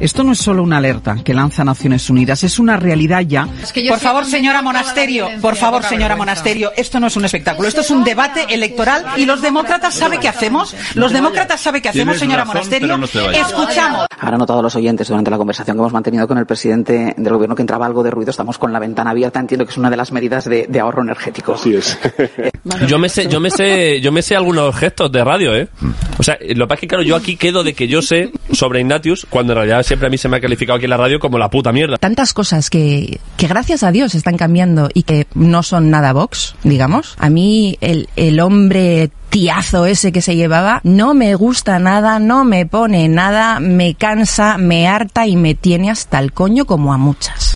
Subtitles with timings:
[0.00, 3.48] Esto no es solo una alerta que lanza Naciones Unidas, es una realidad ya.
[3.88, 7.90] por favor, señora Monasterio, por favor, señora Monasterio, esto no es un espectáculo, esto es
[7.90, 10.74] un debate electoral y los demócratas saben qué hacemos.
[10.94, 12.98] Los demócratas saben qué hacemos, señora Monasterio.
[13.32, 14.06] Escuchamos.
[14.18, 17.54] Habrán notado los oyentes durante la conversación que hemos mantenido con el presidente del gobierno
[17.54, 18.30] que entraba algo de ruido.
[18.30, 19.40] Estamos con la ventana abierta.
[19.40, 21.54] Entiendo que es una de las medidas de, de ahorro energético.
[21.54, 21.98] Así es.
[22.88, 25.68] Yo me sé, yo me sé, yo me sé algunos gestos de radio, ¿eh?
[26.18, 28.30] O sea, lo que pasa es que claro, yo aquí quedo de que yo sé
[28.52, 30.96] sobre Ignatius, cuando en realidad siempre a mí se me ha calificado aquí en la
[30.96, 31.96] radio como la puta mierda.
[31.96, 36.56] Tantas cosas que, que gracias a Dios están cambiando y que no son nada Vox,
[36.64, 37.14] digamos.
[37.18, 42.44] A mí el, el hombre tiazo ese que se llevaba no me gusta nada, no
[42.44, 46.98] me pone nada, me cansa, me harta y me tiene hasta el coño como a
[46.98, 47.55] muchas.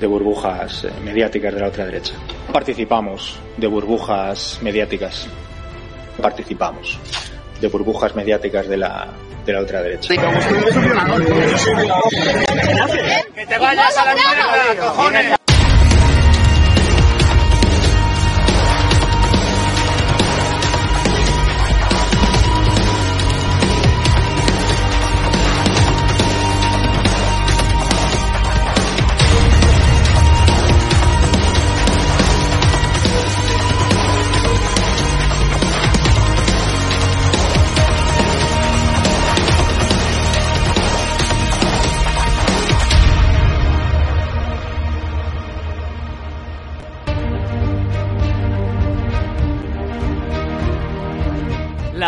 [0.00, 2.14] de burbujas eh, mediáticas de la ultraderecha.
[2.52, 5.28] Participamos de burbujas mediáticas.
[6.20, 6.98] Participamos
[7.60, 9.08] de burbujas mediáticas de la,
[9.44, 10.08] de la ultraderecha.
[13.34, 15.43] ¡Que te vayas a la mierda, cojones!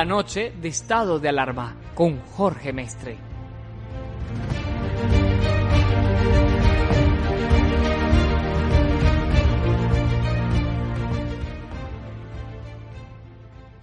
[0.07, 3.19] Noche de estado de alarma con Jorge Mestre.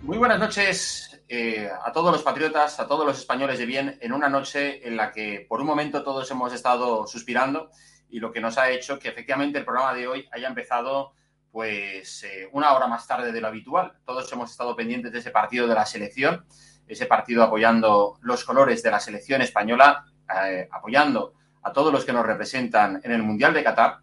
[0.02, 4.14] Muy buenas noches eh, a todos los patriotas, a todos los españoles de bien, en
[4.14, 7.70] una noche en la que por un momento todos hemos estado suspirando
[8.10, 11.14] y lo que nos ha hecho que efectivamente el programa de hoy haya empezado
[11.54, 13.94] pues eh, una hora más tarde de lo habitual.
[14.04, 16.44] Todos hemos estado pendientes de ese partido de la selección,
[16.88, 20.04] ese partido apoyando los colores de la selección española,
[20.48, 24.00] eh, apoyando a todos los que nos representan en el Mundial de Qatar,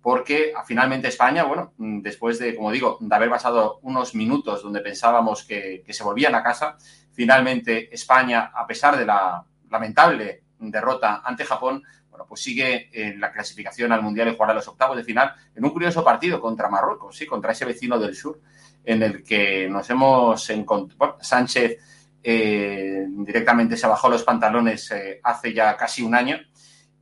[0.00, 4.62] porque ah, finalmente España, bueno, mm, después de, como digo, de haber pasado unos minutos
[4.62, 6.76] donde pensábamos que, que se volvían a casa,
[7.12, 11.82] finalmente España, a pesar de la lamentable derrota ante Japón,
[12.26, 15.70] pues sigue en la clasificación al Mundial y jugará los octavos de final en un
[15.70, 18.40] curioso partido contra Marruecos, sí, contra ese vecino del sur,
[18.84, 21.18] en el que nos hemos encontrado.
[21.20, 21.78] Sánchez
[22.22, 26.38] eh, directamente se bajó los pantalones eh, hace ya casi un año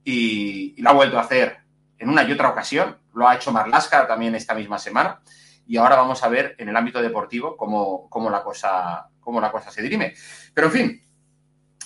[0.02, 1.58] y, y, lo ha vuelto a hacer
[1.98, 2.98] en una y otra ocasión.
[3.14, 5.20] Lo ha hecho Marlasca también esta misma semana.
[5.66, 9.52] Y ahora vamos a ver en el ámbito deportivo cómo, cómo la, cosa, cómo la
[9.52, 10.14] cosa se dirime.
[10.52, 11.09] Pero en fin,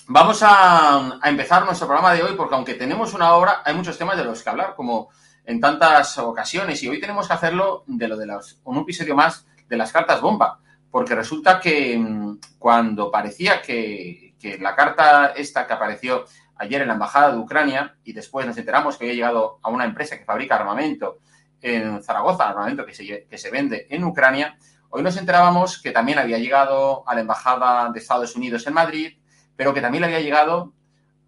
[0.07, 4.17] vamos a, empezar nuestro programa de hoy porque aunque tenemos una hora, hay muchos temas
[4.17, 5.09] de los que hablar, como
[5.45, 6.81] en tantas ocasiones.
[6.83, 10.21] Y hoy tenemos que hacerlo de lo de los, un episodio más de las cartas
[10.21, 10.59] bomba.
[10.91, 16.25] Porque resulta que mm, cuando parecía que, la carta esta que apareció
[16.57, 19.85] ayer en la Embajada de Ucrania y después nos enteramos que había llegado a una
[19.85, 21.17] empresa que fabrica armamento
[21.61, 24.55] en Zaragoza, armamento que se vende en Ucrania,
[24.89, 29.17] hoy nos enterábamos que también había llegado a la Embajada de Estados Unidos en Madrid,
[29.55, 30.73] pero que también le había llegado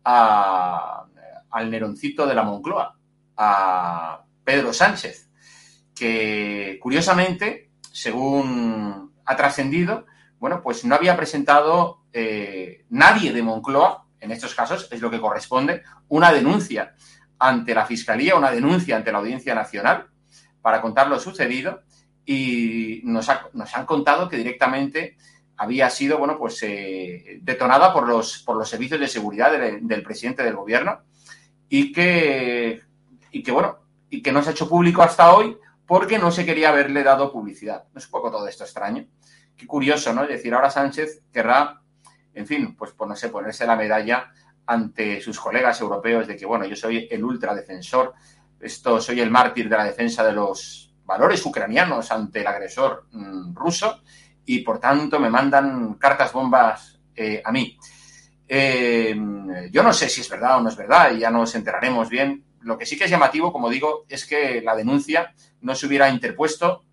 [0.04, 1.06] a,
[1.50, 2.98] al Neroncito de la Moncloa,
[3.38, 5.30] a Pedro Sánchez,
[5.96, 10.06] que curiosamente, según ha trascendido,
[10.40, 15.22] bueno, pues no había presentado eh, nadie de Moncloa en estos casos es lo que
[15.22, 16.96] corresponde, una denuncia
[17.40, 20.08] ante la Fiscalía, una denuncia ante la Audiencia Nacional
[20.62, 21.82] para contar lo sucedido
[22.26, 25.18] y ha, nos han contado que directamente
[25.57, 30.04] había sido, bueno, pues eh, detonada por los, por los servicios de seguridad del, del
[30.04, 31.01] presidente del gobierno
[31.68, 32.81] y que,
[33.31, 36.45] y que, bueno, y que no se ha hecho público hasta hoy porque no se
[36.45, 37.86] quería haberle dado publicidad.
[37.94, 39.06] ¿No es un poco todo esto extraño?
[39.56, 40.24] Qué curioso, ¿no?
[40.24, 41.81] Es decir, ahora Sánchez querrá
[42.38, 44.31] en fin, pues, pues no sé, ponerse la medalla
[44.68, 48.13] ante sus colegas europeos de que, bueno, yo soy el ultradefensor,
[48.59, 53.56] esto soy el mártir de la defensa de los valores ucranianos ante el agresor mmm,
[53.56, 54.01] ruso
[54.48, 57.78] y, por tanto, me mandan cartas bombas eh, a mí.
[58.48, 59.14] Eh,
[59.70, 62.46] yo no sé si es verdad o no es verdad y ya nos enteraremos bien.
[62.62, 66.10] Lo que sí que es llamativo, como digo, es que la denuncia no se hubiera
[66.10, 66.86] interpuesto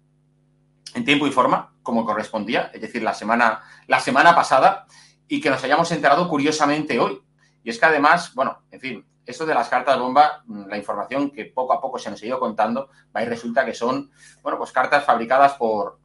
[0.94, 4.86] en tiempo y forma, como correspondía, es decir, la semana, la semana pasada,
[5.28, 7.22] y que nos hayamos enterado curiosamente hoy.
[7.62, 11.30] Y es que además, bueno, en fin, esto de las cartas bomba, mm, la información
[11.30, 14.10] que poco a poco se nos ha ido contando, va resulta que son,
[14.42, 15.98] bueno, pues cartas fabricadas por,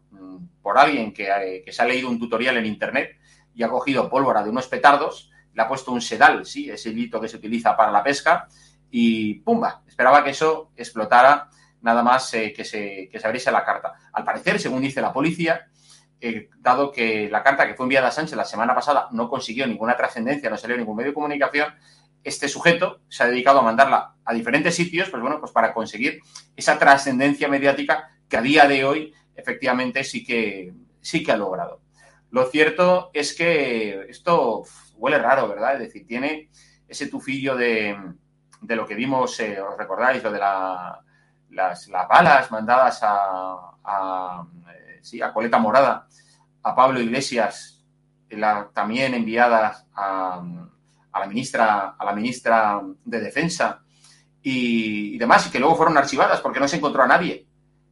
[0.62, 3.18] por alguien que, eh, que se ha leído un tutorial en Internet
[3.54, 7.20] y ha cogido pólvora de unos petardos, le ha puesto un sedal, sí, ese hilito
[7.20, 8.48] que se utiliza para la pesca,
[8.92, 9.84] y ¡pumba!
[9.88, 11.50] Esperaba que eso explotara
[11.82, 13.94] nada más eh, que, se, que se abriese la carta.
[14.14, 15.68] Al parecer, según dice la policía,
[16.22, 19.66] eh, dado que la carta que fue enviada a Sánchez la semana pasada no consiguió
[19.66, 21.74] ninguna trascendencia, no salió ningún medio de comunicación,
[22.24, 26.20] este sujeto se ha dedicado a mandarla a diferentes sitios, pues bueno, pues para conseguir
[26.56, 31.82] esa trascendencia mediática que a día de hoy efectivamente sí que, sí que ha logrado.
[32.32, 34.64] Lo cierto es que esto
[34.96, 35.74] huele raro, ¿verdad?
[35.74, 36.50] Es decir, tiene
[36.88, 37.98] ese tufillo de,
[38.62, 41.04] de lo que vimos, eh, os recordáis, lo de la,
[41.52, 44.48] las, las, balas mandadas a, a
[45.02, 46.08] sí, a Coleta Morada,
[46.62, 47.84] a Pablo Iglesias,
[48.74, 50.44] también enviadas a,
[51.12, 53.82] a, la ministra, a la ministra de Defensa
[54.44, 57.49] y, y, demás, y que luego fueron archivadas porque no se encontró a nadie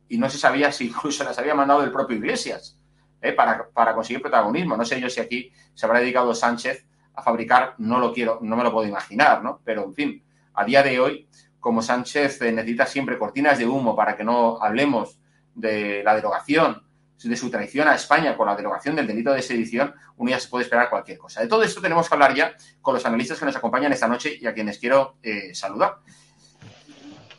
[0.09, 2.77] y no se sabía si incluso las había mandado el propio Iglesias
[3.21, 3.33] ¿eh?
[3.33, 4.77] para, para conseguir protagonismo.
[4.77, 8.55] No sé yo si aquí se habrá dedicado Sánchez a fabricar, no lo quiero, no
[8.55, 9.61] me lo puedo imaginar, ¿no?
[9.63, 10.23] Pero en fin,
[10.53, 11.27] a día de hoy,
[11.59, 15.19] como Sánchez necesita siempre cortinas de humo para que no hablemos
[15.55, 16.83] de la derogación
[17.23, 20.49] de su traición a España con la derogación del delito de sedición, uno ya se
[20.49, 21.41] puede esperar cualquier cosa.
[21.41, 24.37] De todo esto tenemos que hablar ya con los analistas que nos acompañan esta noche
[24.39, 25.97] y a quienes quiero eh, saludar.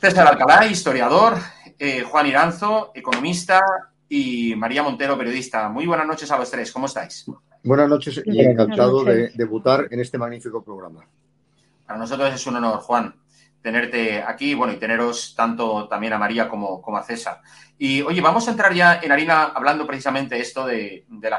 [0.01, 1.39] César Alcalá, historiador,
[1.79, 3.61] eh, Juan Iranzo, economista,
[4.09, 5.69] y María Montero, periodista.
[5.69, 7.27] Muy buenas noches a los tres, ¿cómo estáis?
[7.63, 11.07] Buenas noches y encantado de debutar en este magnífico programa.
[11.87, 13.15] Para nosotros es un honor, Juan
[13.63, 17.41] tenerte aquí, bueno, y teneros tanto también a María como, como a César.
[17.77, 21.31] Y oye, vamos a entrar ya en harina hablando precisamente esto de, de,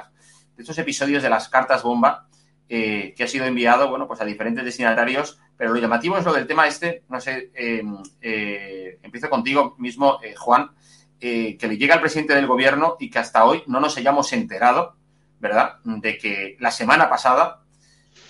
[0.58, 2.28] estos episodios de las cartas bomba
[2.68, 6.32] eh, que ha sido enviado, bueno, pues a diferentes destinatarios, pero lo llamativo es lo
[6.32, 7.84] del tema este, no sé, eh,
[8.22, 10.72] eh, empiezo contigo mismo, eh, Juan,
[11.20, 14.96] que le llega al presidente del gobierno y que hasta hoy no nos hayamos enterado,
[15.42, 17.62] ¿verdad?, de que la semana pasada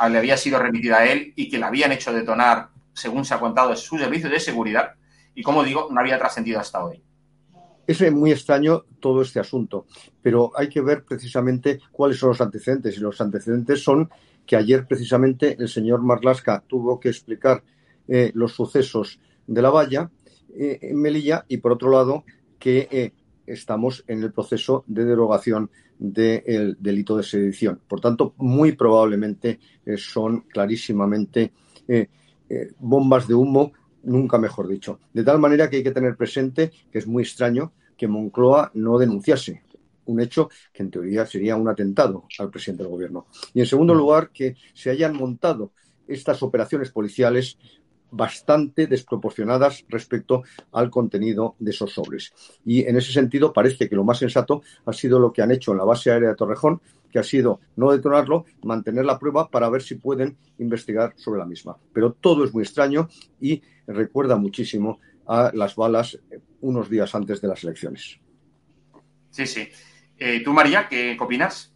[0.10, 3.40] le había sido remitida a él y que le habían hecho detonar según se ha
[3.40, 4.96] contado, su servicio de seguridad
[5.36, 7.00] y, como digo, no había trascendido hasta hoy.
[7.86, 9.86] Es muy extraño todo este asunto,
[10.20, 12.98] pero hay que ver precisamente cuáles son los antecedentes.
[12.98, 14.10] Y los antecedentes son
[14.50, 17.64] que ayer precisamente el señor Marlasca tuvo que explicar
[18.08, 20.10] eh, los sucesos de la valla
[20.58, 22.24] eh, en Melilla y, por otro lado,
[22.58, 23.14] que eh,
[23.46, 27.80] estamos en el proceso de derogación del delito de sedición.
[27.88, 29.60] Por tanto, muy probablemente
[29.98, 31.54] son clarísimamente
[32.80, 35.00] bombas de humo nunca mejor dicho.
[35.14, 38.98] De tal manera que hay que tener presente que es muy extraño que Moncloa no
[38.98, 39.62] denunciase
[40.10, 43.28] un hecho que en teoría sería un atentado al presidente del gobierno.
[43.54, 45.72] Y en segundo lugar, que se hayan montado
[46.08, 47.58] estas operaciones policiales
[48.12, 52.34] bastante desproporcionadas respecto al contenido de esos sobres.
[52.66, 55.72] Y en ese sentido parece que lo más sensato ha sido lo que han hecho
[55.72, 59.70] en la base aérea de Torrejón, que ha sido no detonarlo, mantener la prueba para
[59.70, 61.78] ver si pueden investigar sobre la misma.
[61.94, 63.08] Pero todo es muy extraño
[63.40, 66.18] y recuerda muchísimo a las balas
[66.62, 68.20] unos días antes de las elecciones.
[69.30, 69.70] Sí, sí.
[70.20, 71.74] Eh, ¿Tú, María, qué opinas?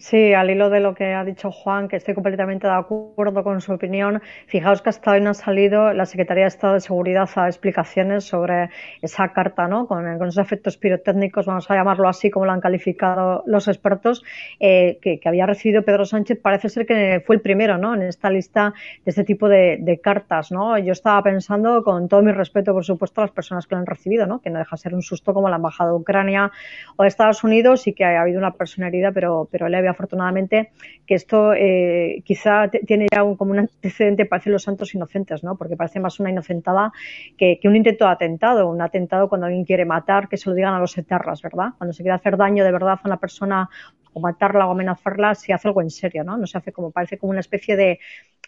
[0.00, 3.60] Sí, al hilo de lo que ha dicho Juan, que estoy completamente de acuerdo con
[3.60, 4.22] su opinión.
[4.46, 8.22] Fijaos que hasta hoy no ha salido la Secretaría de Estado de Seguridad a explicaciones
[8.22, 8.70] sobre
[9.02, 9.88] esa carta, ¿no?
[9.88, 14.22] Con, esos efectos pirotécnicos, vamos a llamarlo así como lo han calificado los expertos,
[14.60, 16.38] eh, que, había recibido Pedro Sánchez.
[16.40, 17.92] Parece ser que fue el primero, ¿no?
[17.96, 18.72] En esta lista
[19.04, 20.78] de este tipo de, cartas, ¿no?
[20.78, 23.86] Yo estaba pensando, con todo mi respeto, por supuesto, a las personas que lo han
[23.86, 24.40] recibido, ¿no?
[24.40, 26.52] Que no deja de ser un susto como la Embajada de Ucrania
[26.94, 30.70] o de Estados Unidos y que ha habido una persona herida, pero, pero leve afortunadamente,
[31.06, 35.56] que esto eh, quizá tiene ya un, como un antecedente, parece los santos inocentes, ¿no?
[35.56, 36.92] Porque parece más una inocentada
[37.36, 40.74] que, un intento de atentado, un atentado cuando alguien quiere matar, que se lo digan
[40.74, 41.68] a los eterras, ¿verdad?
[41.78, 43.68] Cuando se quiere hacer daño de verdad a una persona
[44.12, 46.36] o matarla o amenazarla, se hace algo en serio, ¿no?
[46.36, 48.00] No se hace como, parece como una especie de,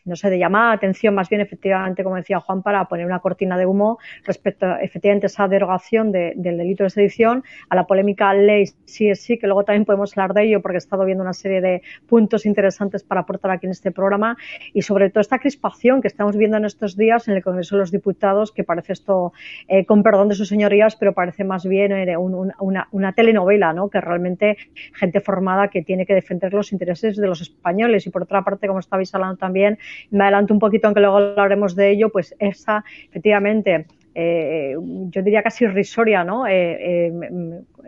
[0.04, 3.56] no sé, de llamada atención más bien efectivamente, como decía Juan, para poner una cortina
[3.56, 8.66] de humo respecto a efectivamente esa derogación del delito de sedición, a la polémica ley
[8.84, 11.32] sí es sí, que luego también podemos hablar de ello porque he estado viendo una
[11.32, 14.36] serie de puntos interesantes para aportar aquí en este programa
[14.72, 17.80] y sobre todo esta crispación que estamos viendo en estos días en el Congreso de
[17.80, 19.32] los Diputados, que parece esto,
[19.68, 23.88] eh, con perdón de sus señorías, pero parece más bien eh, una, una, telenovela, ¿no?
[23.88, 24.56] Que realmente
[24.94, 28.66] gente formada que tiene que defender los intereses de los españoles y por otra parte,
[28.66, 29.78] como estabais hablando también,
[30.10, 34.74] me adelanto un poquito, aunque luego hablaremos de ello, pues esa, efectivamente, eh,
[35.10, 36.46] yo diría casi irrisoria, ¿no?
[36.46, 37.12] Eh, eh,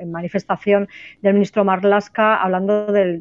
[0.06, 0.88] manifestación
[1.21, 3.21] del ministro Marlaska hablando del,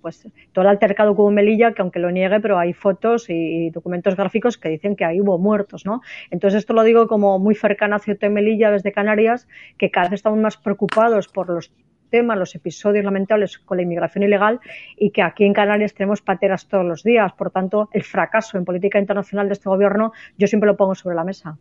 [0.00, 4.16] pues todo el altercado en Melilla, que aunque lo niegue, pero hay fotos y, documentos
[4.16, 6.00] gráficos que dicen que ahí hubo muertos, ¿no?
[6.30, 10.08] Entonces esto lo digo como muy cercana a Ceuta y Melilla desde Canarias, que cada
[10.08, 11.72] vez estamos más preocupados por los
[12.12, 14.60] temas, los episodios lamentables con la inmigración ilegal
[14.96, 17.32] y que aquí en Canarias tenemos pateras todos los días.
[17.32, 21.16] Por tanto, el fracaso en política internacional de este gobierno yo siempre lo pongo sobre
[21.16, 21.58] la mesa.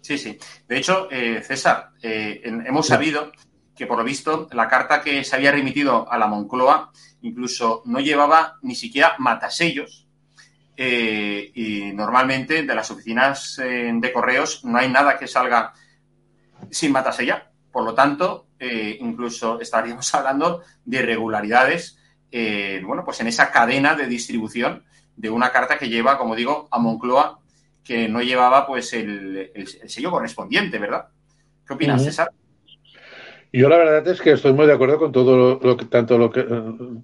[0.00, 0.38] Sí, sí.
[0.66, 3.30] De hecho, eh, César, eh, hemos sabido
[3.76, 6.90] que por lo visto la carta que se había remitido a la Moncloa
[7.22, 10.06] incluso no llevaba ni siquiera matasellos.
[10.80, 15.72] Eh, y normalmente de las oficinas de correos no hay nada que salga
[16.70, 17.47] sin matasella.
[17.70, 21.98] Por lo tanto, eh, incluso estaríamos hablando de irregularidades,
[22.30, 24.84] eh, bueno, pues en esa cadena de distribución
[25.16, 27.40] de una carta que lleva, como digo, a Moncloa,
[27.82, 29.50] que no llevaba pues el,
[29.86, 31.08] sello correspondiente, ¿verdad?
[31.66, 32.30] ¿Qué opinas, César?
[33.50, 36.30] Yo la verdad es que estoy muy de acuerdo con todo lo, que tanto lo
[36.30, 36.44] que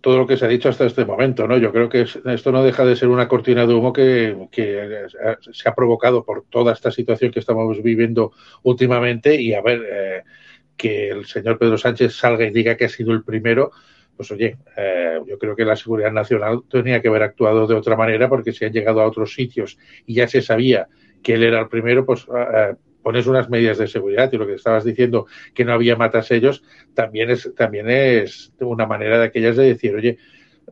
[0.03, 1.57] todo lo que se ha dicho hasta este momento, ¿no?
[1.57, 4.37] Yo creo que esto no deja de ser una cortina de humo que,
[5.53, 10.23] se ha provocado por toda esta situación que estamos viviendo últimamente y a ver eh,
[10.77, 13.71] que el señor Pedro Sánchez salga y diga que ha sido el primero,
[14.17, 17.97] pues oye, eh, yo creo que la seguridad nacional tenía que haber actuado de otra
[17.97, 20.89] manera porque si han llegado a otros sitios y ya se sabía
[21.23, 24.31] que él era el primero, pues eh, pones unas medidas de seguridad.
[24.33, 26.63] Y lo que estabas diciendo que no había matasellos
[26.95, 30.19] también es también es una manera de aquellas de decir, oye,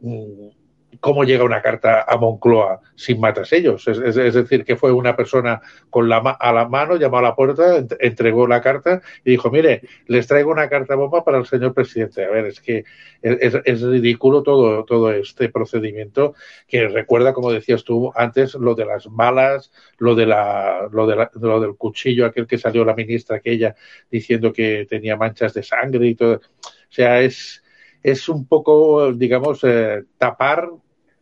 [0.01, 0.62] mm,
[1.03, 3.89] cómo llega una carta a Moncloa sin matasellos.
[3.89, 7.35] Es, es, decir, que fue una persona con la a la mano, llamó a la
[7.35, 11.75] puerta, entregó la carta y dijo, mire, les traigo una carta bomba para el señor
[11.75, 12.25] presidente.
[12.25, 12.85] A ver, es que
[13.21, 16.35] es, ridículo todo, todo este procedimiento
[16.69, 21.29] que recuerda, como decías tú antes, lo de las malas, lo, de la, lo, de
[21.41, 23.75] lo del cuchillo, aquel que salió la ministra aquella
[24.09, 26.37] diciendo que tenía manchas de sangre y todo.
[26.37, 27.63] O sea, es
[28.03, 30.71] es un poco, digamos, eh, tapar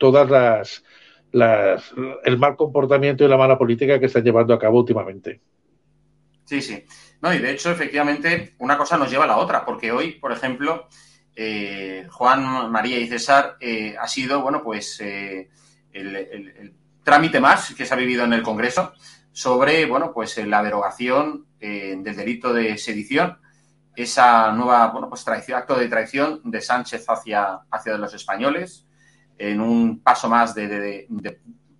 [0.01, 0.83] todas las,
[1.31, 5.41] las, el mal comportamiento y la mala política que están llevando a cabo últimamente.
[6.45, 6.85] Sí, sí.
[7.21, 10.33] No, y de hecho, efectivamente, una cosa nos lleva a la otra, porque hoy, por
[10.33, 10.89] ejemplo,
[11.37, 15.47] eh, Juan, María y César eh, ha sido, bueno, pues el,
[15.93, 18.95] el, trámite más que se ha vivido en el Congreso
[19.33, 23.39] sobre, bueno, pues la derogación del delito de sedición
[24.03, 28.87] esa nueva, bueno, pues acto de traición de Sánchez hacia, hacia los españoles,
[29.41, 31.09] en un paso más de,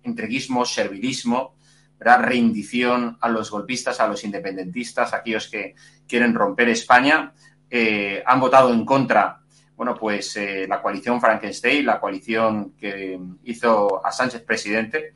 [0.01, 1.55] entreguismo, servilismo,
[1.99, 5.75] rendición a los golpistas, a los independentistas, aquellos que
[6.07, 7.33] quieren romper España.
[7.69, 9.41] Eh, han votado en contra,
[9.75, 15.13] bueno, pues eh, la coalición Frankenstein, la coalición que hizo a Sánchez presidente.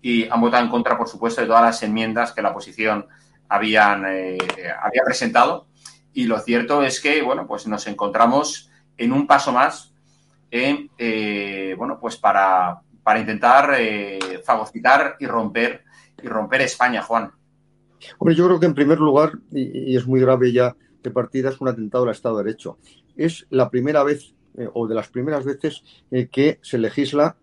[0.00, 3.06] y han votado en contra, por supuesto, de todas las enmiendas que la oposición
[3.48, 4.38] habían, eh,
[4.80, 5.66] había presentado.
[6.14, 9.89] Y lo cierto es que, bueno, pues nos encontramos en un paso más,
[10.50, 15.84] eh, bueno, pues para, para intentar eh, fagocitar y romper,
[16.22, 17.30] y romper España, Juan.
[18.18, 21.60] Hombre, yo creo que en primer lugar, y, es muy grave ya de partida, es
[21.60, 22.78] un atentado al Estado de Derecho.
[23.16, 25.82] Es la primera vez, eh, o de las primeras veces,
[26.30, 27.36] que se legisla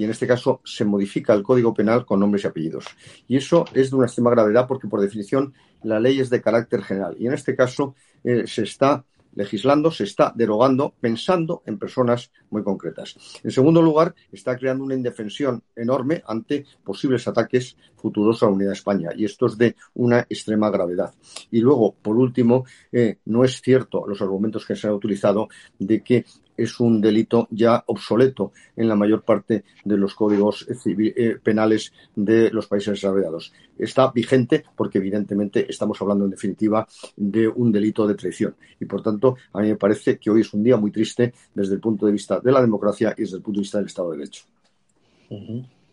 [0.00, 2.86] y en este caso se modifica el Código Penal con nombres y apellidos.
[3.28, 6.82] Y eso es de una extrema gravedad porque, por definición, la ley es de carácter
[6.82, 7.16] general.
[7.18, 7.94] Y en este caso
[8.24, 13.16] eh, se está legislando, se está derogando pensando en personas muy concretas.
[13.42, 18.72] En segundo lugar, está creando una indefensión enorme ante posibles ataques futuros a la unidad
[18.72, 21.14] España y esto es de una extrema gravedad.
[21.50, 26.02] Y luego, por último, eh, no es cierto los argumentos que se han utilizado de
[26.02, 26.24] que
[26.62, 32.50] es un delito ya obsoleto en la mayor parte de los códigos eh, penales de
[32.50, 33.52] los países desarrollados.
[33.78, 36.86] Está vigente porque evidentemente estamos hablando en definitiva
[37.16, 40.52] de un delito de traición y por tanto a mí me parece que hoy es
[40.52, 43.42] un día muy triste desde el punto de vista de la democracia y desde el
[43.42, 44.44] punto de vista del Estado de Derecho.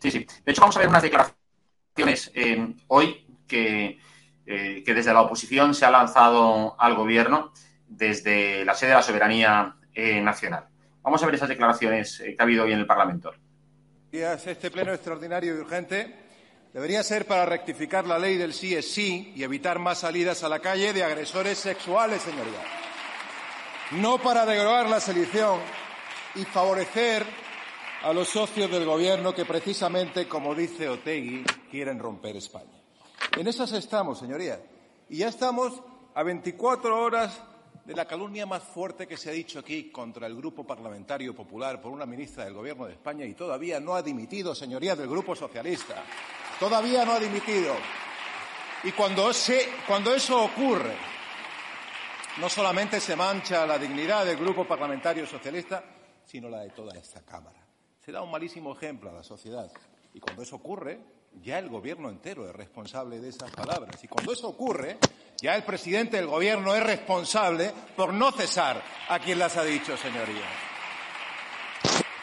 [0.00, 0.26] Sí, sí.
[0.44, 3.98] De hecho vamos a ver unas declaraciones eh, hoy que,
[4.44, 7.52] eh, que desde la oposición se ha lanzado al gobierno
[7.88, 10.64] desde la sede de la soberanía eh, nacional.
[11.02, 13.32] Vamos a ver esas declaraciones eh, que ha habido hoy en el Parlamento.
[14.12, 16.14] Este pleno extraordinario y urgente
[16.72, 20.48] debería ser para rectificar la ley del sí es sí y evitar más salidas a
[20.48, 22.62] la calle de agresores sexuales, señoría.
[23.90, 25.58] No para derogar la selección
[26.36, 27.26] y favorecer
[28.04, 32.80] a los socios del Gobierno que precisamente, como dice Otegui, quieren romper España.
[33.36, 34.60] En esas estamos, señoría.
[35.08, 35.82] Y ya estamos
[36.14, 37.42] a 24 horas
[37.88, 41.80] de la calumnia más fuerte que se ha dicho aquí contra el Grupo Parlamentario Popular
[41.80, 45.34] por una ministra del Gobierno de España y todavía no ha dimitido, señoría del Grupo
[45.34, 46.04] Socialista.
[46.60, 47.74] Todavía no ha dimitido.
[48.84, 49.30] Y cuando,
[49.86, 50.94] cuando eso ocurre,
[52.38, 55.82] no solamente se mancha la dignidad del Grupo Parlamentario Socialista,
[56.26, 57.66] sino la de toda esta Cámara.
[58.04, 59.72] Se da un malísimo ejemplo a la sociedad.
[60.12, 61.00] Y cuando eso ocurre,
[61.42, 64.02] ya el Gobierno entero es responsable de esas palabras.
[64.02, 64.98] Y cuando eso ocurre,
[65.40, 69.96] ya el presidente del Gobierno es responsable por no cesar a quien las ha dicho,
[69.96, 70.68] señorías.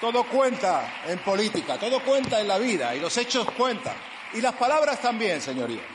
[0.02, 3.96] Todo cuenta en política, todo cuenta en la vida y los hechos cuentan.
[4.34, 5.86] Y las palabras también, señorías.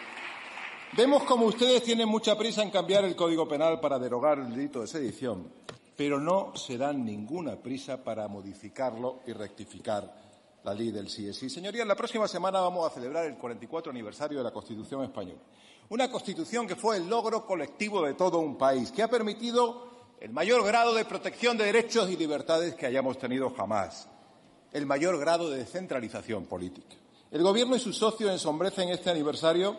[0.93, 4.81] Vemos como ustedes tienen mucha prisa en cambiar el Código Penal para derogar el delito
[4.81, 5.53] de sedición,
[5.97, 10.30] pero no se dan ninguna prisa para modificarlo y rectificar
[10.65, 11.49] la ley del sí sí.
[11.49, 15.41] Señorías, la próxima semana vamos a celebrar el 44 aniversario de la Constitución española.
[15.89, 19.89] Una Constitución que fue el logro colectivo de todo un país, que ha permitido
[20.21, 24.09] el mayor grado de protección de derechos y libertades que hayamos tenido jamás,
[24.73, 26.97] el mayor grado de descentralización política.
[27.31, 29.77] El Gobierno y sus socios ensombrecen este aniversario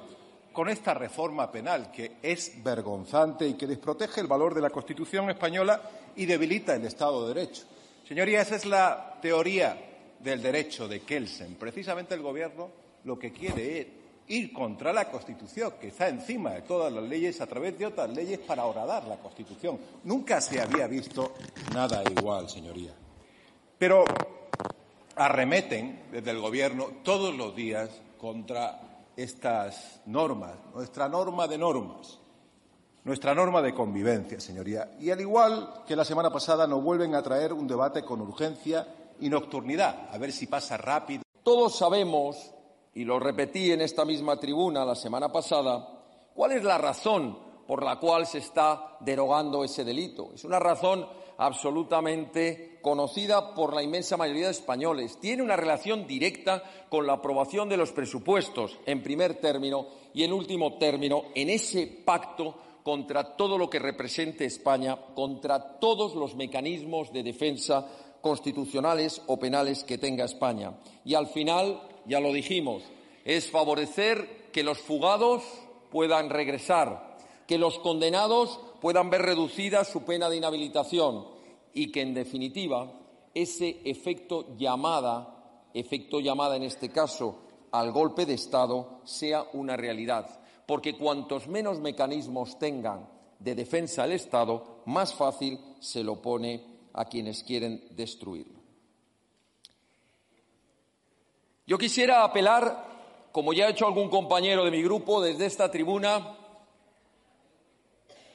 [0.51, 5.29] con esta reforma penal que es vergonzante y que desprotege el valor de la Constitución
[5.29, 5.81] española
[6.15, 7.63] y debilita el Estado de Derecho.
[8.05, 9.90] Señoría, esa es la teoría
[10.23, 11.55] del derecho de Kelsen.
[11.55, 12.69] Precisamente el Gobierno
[13.03, 13.87] lo que quiere es
[14.27, 18.09] ir contra la Constitución, que está encima de todas las leyes, a través de otras
[18.09, 19.79] leyes para horadar la Constitución.
[20.03, 21.33] Nunca se había visto
[21.73, 22.93] nada igual, señoría.
[23.77, 24.05] Pero
[25.15, 28.79] arremeten desde el Gobierno todos los días contra
[29.17, 32.19] estas normas, nuestra norma de normas,
[33.03, 34.95] nuestra norma de convivencia, señoría.
[34.99, 38.87] Y al igual que la semana pasada, nos vuelven a traer un debate con urgencia
[39.21, 41.23] y nocturnidad, a ver si pasa rápido.
[41.43, 42.53] Todos sabemos
[42.93, 45.87] y lo repetí en esta misma tribuna la semana pasada,
[46.33, 50.31] ¿cuál es la razón por la cual se está derogando ese delito?
[50.33, 51.07] Es una razón
[51.37, 55.17] absolutamente conocida por la inmensa mayoría de españoles.
[55.19, 60.33] Tiene una relación directa con la aprobación de los presupuestos, en primer término, y en
[60.33, 67.13] último término, en ese pacto contra todo lo que represente España, contra todos los mecanismos
[67.13, 67.87] de defensa
[68.21, 70.73] constitucionales o penales que tenga España.
[71.03, 72.83] Y al final, ya lo dijimos,
[73.25, 75.43] es favorecer que los fugados
[75.89, 81.25] puedan regresar, que los condenados puedan ver reducida su pena de inhabilitación
[81.73, 82.91] y que, en definitiva,
[83.33, 90.41] ese efecto llamada, efecto llamada en este caso al golpe de Estado, sea una realidad.
[90.65, 97.05] Porque cuantos menos mecanismos tengan de defensa del Estado, más fácil se lo pone a
[97.05, 98.59] quienes quieren destruirlo.
[101.67, 106.37] Yo quisiera apelar, como ya ha hecho algún compañero de mi grupo desde esta tribuna,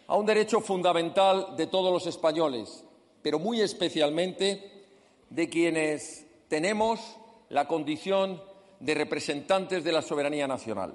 [0.07, 2.85] a un derecho fundamental de todos los españoles,
[3.23, 4.87] pero muy especialmente
[5.29, 7.01] de quienes tenemos
[7.49, 8.41] la condición
[8.81, 10.95] de representantes de la soberanía nacional.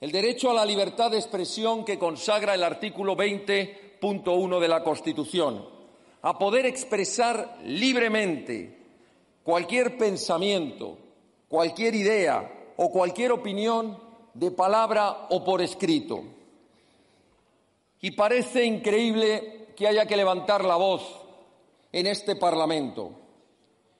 [0.00, 5.79] El derecho a la libertad de expresión que consagra el artículo 20.1 de la Constitución,
[6.22, 8.78] a poder expresar libremente
[9.42, 10.98] cualquier pensamiento,
[11.48, 13.98] cualquier idea o cualquier opinión
[14.34, 16.22] de palabra o por escrito.
[18.00, 21.02] Y parece increíble que haya que levantar la voz
[21.92, 23.12] en este Parlamento.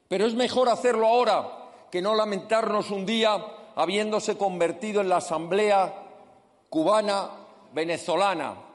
[0.09, 3.45] Pero es mejor hacerlo ahora que no lamentarnos un día
[3.77, 6.07] habiéndose convertido en la Asamblea
[6.69, 7.31] cubana
[7.73, 8.70] venezolana.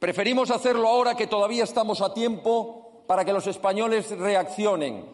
[0.00, 5.04] Preferimos hacerlo ahora que todavía estamos a tiempo para que los españoles reaccionen,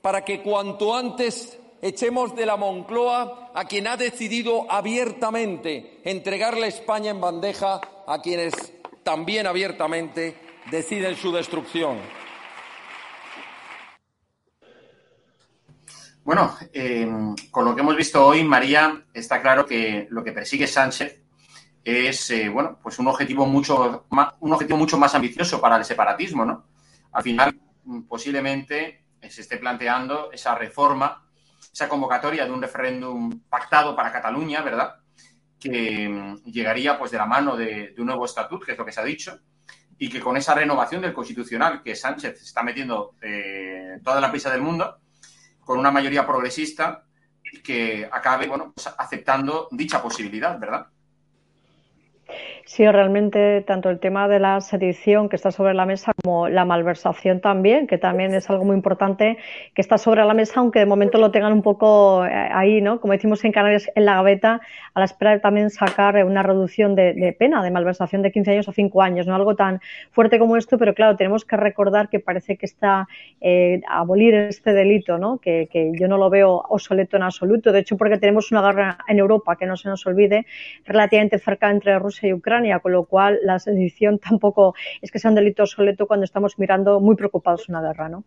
[0.00, 7.10] para que cuanto antes echemos de la Moncloa a quien ha decidido abiertamente entregarle España
[7.10, 8.54] en bandeja a quienes
[9.02, 10.36] también abiertamente
[10.70, 11.98] deciden su destrucción.
[16.22, 20.68] Bueno, em, con lo que hemos visto hoy, María, está claro que lo que persigue
[20.68, 21.19] Sánchez
[21.84, 25.84] es, eh, bueno, pues un objetivo mucho más, un objetivo mucho más ambicioso para el
[25.84, 26.64] separatismo, ¿no?
[27.12, 27.58] Al final,
[28.08, 31.26] posiblemente se esté planteando esa reforma,
[31.72, 34.96] esa convocatoria de un referéndum pactado para Cataluña, ¿verdad?
[35.58, 38.92] Que em, llegaría, pues, de la mano de, un nuevo estatuto, que es lo que
[38.92, 39.38] se ha dicho,
[39.98, 44.50] y que con esa renovación del constitucional que Sánchez está metiendo eh, toda la prisa
[44.50, 44.98] del mundo,
[45.60, 47.04] con una mayoría progresista
[47.62, 50.86] que acabe bueno, pues, aceptando dicha posibilidad, ¿verdad?
[52.72, 56.64] Sí, realmente tanto el tema de la sedición que está sobre la mesa como la
[56.64, 59.38] malversación también, que también es algo muy importante
[59.74, 63.00] que está sobre la mesa, aunque de momento lo tengan un poco eh, ahí, ¿no?
[63.00, 64.60] Como decimos en Canarias, en la gaveta,
[64.94, 68.68] a la espera de también sacar una reducción de, pena, de malversación de 15 años
[68.68, 69.80] a 5 años, no algo tan
[70.12, 73.08] fuerte como esto, pero claro, tenemos que recordar que parece que está
[73.40, 75.38] eh, abolir este delito, ¿no?
[75.38, 77.72] Que, que yo no lo veo obsoleto en absoluto.
[77.72, 80.46] De hecho, porque tenemos una guerra en Europa, que no se nos olvide,
[80.84, 85.30] relativamente cerca entre Rusia y Ucrania con lo cual la sedición tampoco es que sea
[85.30, 88.08] un delito obsoleto cuando estamos mirando muy preocupados una guerra.
[88.08, 88.24] ¿no?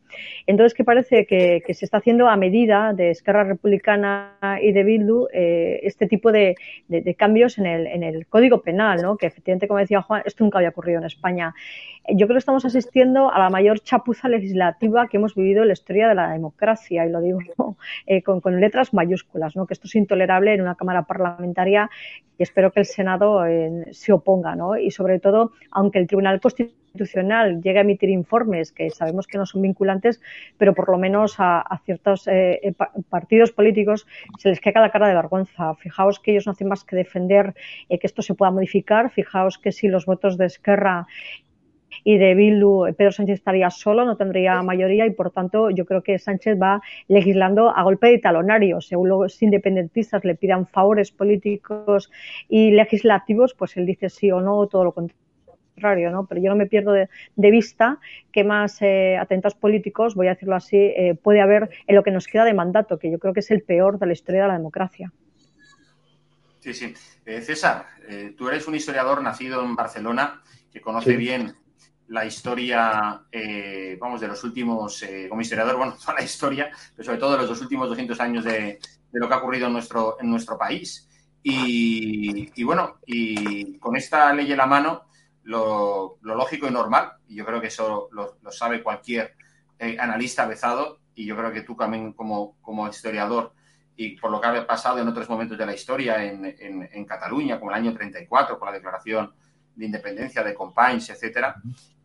[0.47, 5.27] Entonces, que parece que, se está haciendo a medida de Esquerra Republicana y de Bildu
[5.33, 6.55] eh, este tipo de,
[7.17, 9.17] cambios en el, Código Penal, ¿no?
[9.17, 11.53] que efectivamente, como decía Juan, esto nunca había ocurrido en España.
[12.09, 15.73] Yo creo que estamos asistiendo a la mayor chapuza legislativa que hemos vivido en la
[15.73, 17.39] historia de la democracia, y lo digo
[18.07, 19.65] eh, con, con, letras mayúsculas, ¿no?
[19.65, 21.89] que esto es intolerable en una Cámara Parlamentaria
[22.37, 24.22] y espero que el Senado eh, se oponga.
[24.79, 29.45] Y sobre todo, aunque el Tribunal Constitucional llegue a emitir informes que sabemos que no
[29.45, 30.21] son vinculantes,
[30.57, 32.73] pero por lo menos a, ciertos eh,
[33.09, 34.05] partidos políticos
[34.37, 35.75] se les queda la cara de vergüenza.
[35.75, 37.53] Fijaos que ellos no hacen más que defender
[37.89, 39.09] que esto se pueda modificar.
[39.11, 41.07] Fijaos que si los votos de Esquerra
[42.03, 46.03] y de Bildu Pedro Sánchez estaría solo, no tendría mayoría y por tanto yo creo
[46.03, 48.81] que Sánchez va legislando a golpe de talonario.
[48.81, 52.11] Según los independentistas le pidan favores políticos
[52.49, 56.11] y legislativos, pues él dice sí o no, todo lo contrario.
[56.11, 56.25] ¿no?
[56.27, 57.99] Pero yo no me pierdo de, vista
[58.31, 62.11] que más eh, atentos políticos, voy a decirlo así, eh, puede haber en lo que
[62.11, 64.47] nos queda de mandato, que yo creo que es el peor de la historia de
[64.49, 65.11] la democracia.
[66.59, 66.93] Sí, sí.
[67.25, 67.85] Eh, César,
[68.37, 71.53] tú eres un historiador nacido en Barcelona que conoce bien
[72.07, 77.05] la historia, eh, vamos, de los últimos, eh, como historiador, bueno, toda la historia, pero
[77.05, 78.79] sobre todo de los dos últimos 200 años de,
[79.11, 81.07] lo que ha ocurrido en nuestro, en nuestro país.
[81.45, 85.07] Y, bueno, y con esta ley en la mano,
[85.43, 89.35] lo, lógico y normal, y yo creo que eso lo, sabe cualquier
[89.77, 93.53] eh, analista avezado, y yo creo que tú también como, como historiador,
[93.95, 97.05] y por lo que ha pasado en otros momentos de la historia en, en, en
[97.05, 99.33] Cataluña, como el año 34, con la declaración
[99.75, 101.55] de independencia de Companys, etcétera,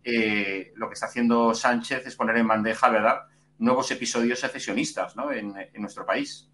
[0.02, 3.22] eh, lo que está haciendo Sánchez es poner en bandeja, ¿verdad?,
[3.58, 5.32] nuevos episodios secesionistas ¿no?
[5.32, 6.48] en, nuestro país.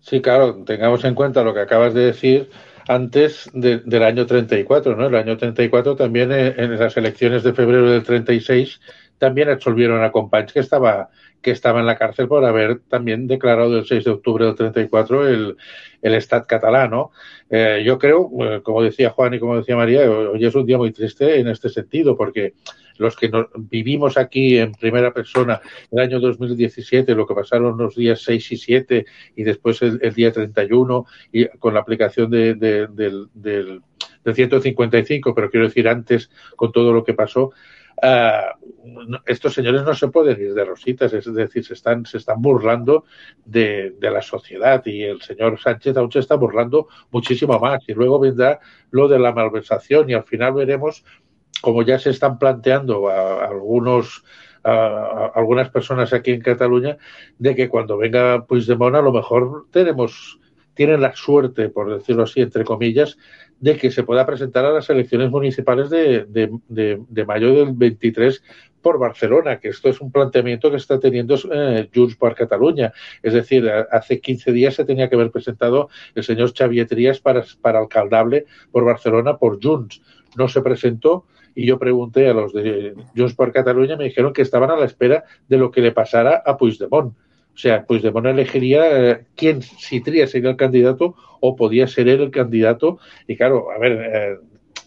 [0.00, 2.50] Sí, claro, tengamos en cuenta lo que acabas de decir
[2.86, 5.06] antes del año 34, ¿no?
[5.06, 8.80] El año 34 también eh, en, las elecciones de febrero del 36
[9.18, 11.10] también absolvieron a Companys que estaba
[11.42, 15.28] que estaba en la cárcel por haber también declarado el 6 de octubre del 34
[15.28, 15.56] el,
[16.02, 17.10] el Estat catalano.
[17.48, 20.78] Eh, yo creo, eh, como decía Juan y como decía María, hoy es un día
[20.78, 22.54] muy triste en este sentido, porque
[22.96, 25.60] los que vivimos aquí en primera persona
[25.92, 30.32] el año 2017, lo que pasaron los días 6 y 7 y después el, día
[30.32, 33.28] 31 y con la aplicación de, del, del,
[34.24, 37.52] del 155, pero quiero decir antes con todo lo que pasó,
[38.02, 42.40] uh, estos señores no se pueden ir de rositas, es decir, se están, se están
[42.40, 43.04] burlando
[43.44, 47.80] de, de, la sociedad y el señor Sánchez aún se está burlando muchísimo más.
[47.88, 51.04] Y luego vendrá lo de la malversación y al final veremos
[51.60, 54.24] como ya se están planteando a, algunos
[54.64, 56.98] a, algunas personas aquí en Cataluña
[57.38, 60.40] de que cuando venga Puigdemont a lo mejor tenemos
[60.78, 63.18] tienen la suerte, por decirlo así, entre comillas,
[63.58, 68.40] de que se pueda presentar a las elecciones municipales de, de, mayo del 23
[68.80, 72.92] por Barcelona, que esto es un planteamiento que está teniendo eh, Junts per Cataluña.
[73.24, 77.42] Es decir, hace 15 días se tenía que haber presentado el señor Xavier Trías para,
[77.60, 80.00] para alcaldable por Barcelona por Junts.
[80.36, 84.42] No se presentó y yo pregunté a los de Junts per Cataluña me dijeron que
[84.42, 87.16] estaban a la espera de lo que le pasara a Puigdemont.
[87.58, 92.30] O sea, Puigdemont elegiría eh, quién, si sería el candidato o podía ser él el
[92.30, 93.00] candidato.
[93.26, 94.36] Y claro, a ver, eh,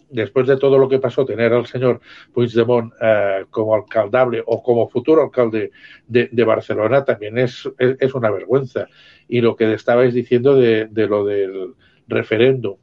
[0.10, 2.00] después de todo lo que pasó, tener al señor
[2.34, 5.72] Puigdemont eh, como alcaldable o como futuro alcalde
[6.08, 8.88] de, Barcelona también es, es, una vergüenza.
[9.28, 11.74] Y lo que estabais diciendo de, de lo del
[12.08, 12.78] referéndum,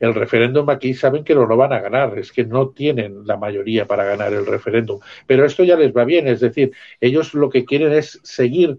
[0.00, 3.36] el referéndum aquí saben que no lo van a ganar, es que no tienen la
[3.36, 5.00] mayoría para ganar el referéndum.
[5.26, 8.78] Pero esto ya les va bien, es decir, ellos lo que quieren es seguir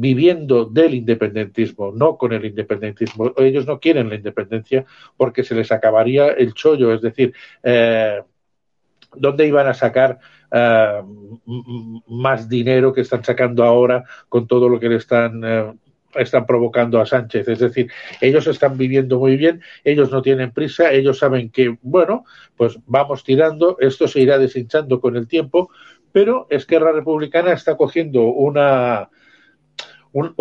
[0.00, 3.32] viviendo del independentismo, no con el independentismo.
[3.36, 4.84] Ellos no quieren la independencia
[5.16, 7.32] porque se les acabaría el chollo, es decir,
[7.62, 8.22] eh,
[9.14, 10.18] ¿dónde iban a sacar
[10.50, 11.02] eh,
[12.06, 15.72] más dinero que están sacando ahora con todo lo que le están eh,
[16.14, 17.48] están provocando a Sánchez.
[17.48, 22.24] Es decir, ellos están viviendo muy bien, ellos no tienen prisa, ellos saben que, bueno,
[22.56, 25.70] pues vamos tirando, esto se irá deshinchando con el tiempo,
[26.12, 29.10] pero Esquerra Republicana está cogiendo una,
[30.12, 30.34] un,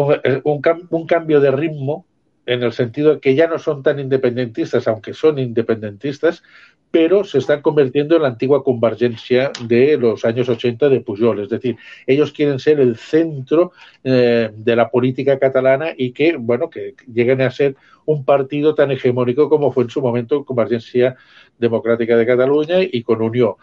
[0.90, 2.06] un cambio de ritmo
[2.48, 6.44] en el sentido de que ya no son tan independentistas, aunque son independentistas,
[6.90, 11.42] pero se están convirtiendo en la antigua convergencia de los años 80 de Pujol.
[11.42, 11.76] Es decir,
[12.06, 17.42] ellos quieren ser el centro eh, de la política catalana y que, bueno, que lleguen
[17.42, 17.76] a ser
[18.06, 21.18] un partido tan hegemónico como fue en su momento Convergencia
[21.58, 23.56] Democrática de Cataluña y con Unión.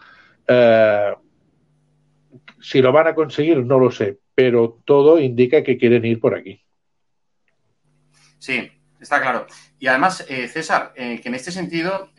[0.47, 1.13] Eh,
[2.61, 6.35] si lo van a conseguir, no lo sé, pero todo indica que quieren ir por
[6.35, 6.61] aquí.
[8.37, 8.69] Sí,
[8.99, 9.47] está claro.
[9.79, 12.11] Y además, eh, César, que en este sentido,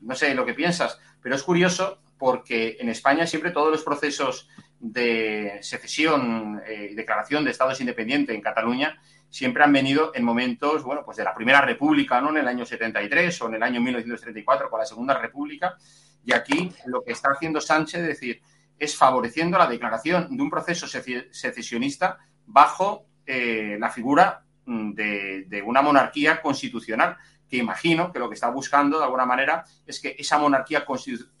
[0.00, 4.48] no sé lo que piensas, pero es curioso porque en España siempre todos los procesos
[4.78, 10.82] de secesión y eh, declaración de estados independientes en Cataluña siempre han venido en momentos,
[10.82, 12.30] bueno, pues de la Primera República, ¿no?
[12.30, 15.76] En el año 73 o en el año 1934 con la Segunda República.
[16.24, 18.42] Y aquí lo que está haciendo Sánchez, es decir,
[18.80, 25.82] es favoreciendo la declaración de un proceso secesionista bajo eh, la figura mm, de, una
[25.82, 27.16] monarquía constitucional
[27.48, 30.84] que imagino que lo que está buscando de alguna manera es que esa monarquía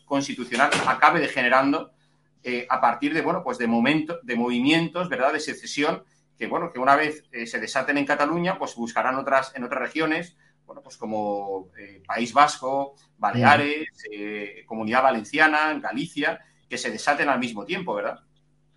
[0.04, 1.92] constitucional acabe degenerando
[2.42, 6.04] eh, a partir de, bueno, pues de momentos, de movimientos, ¿verdad?, de secesión
[6.36, 9.80] que, bueno, que una vez eh, se desaten en Cataluña, pues buscarán otras, en otras
[9.80, 11.68] regiones, bueno, pues como
[12.06, 13.88] País Vasco, Baleares,
[14.66, 18.20] Comunidad Valenciana, Galicia, que se desaten al mismo tiempo, ¿verdad?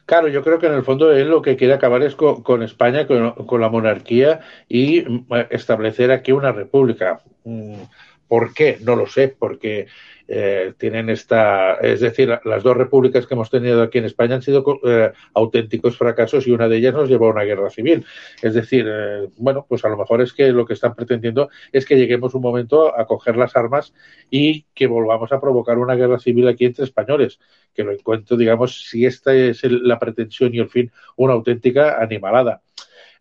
[0.06, 3.08] Claro, yo creo que en el fondo él lo que quiere acabar es con, España,
[3.08, 7.21] con, la monarquía y mm, establecer aquí una república.
[7.45, 7.84] Mm,
[8.27, 8.79] ¿Por qué?
[8.82, 9.88] No lo sé, porque
[10.27, 14.41] eh, tienen esta, es decir, las dos repúblicas que hemos tenido aquí en España han
[14.41, 18.05] sido eh, auténticos fracasos y una de ellas nos llevó a una guerra civil.
[18.41, 21.86] Es decir, eh, bueno, pues a lo mejor es que lo que están pretendiendo es
[21.86, 23.93] que lleguemos un momento a coger las armas
[24.29, 27.39] y que volvamos a provocar una guerra civil aquí entre españoles,
[27.73, 32.62] que lo encuentro, digamos, si esta es la pretensión y el fin, una auténtica animalada.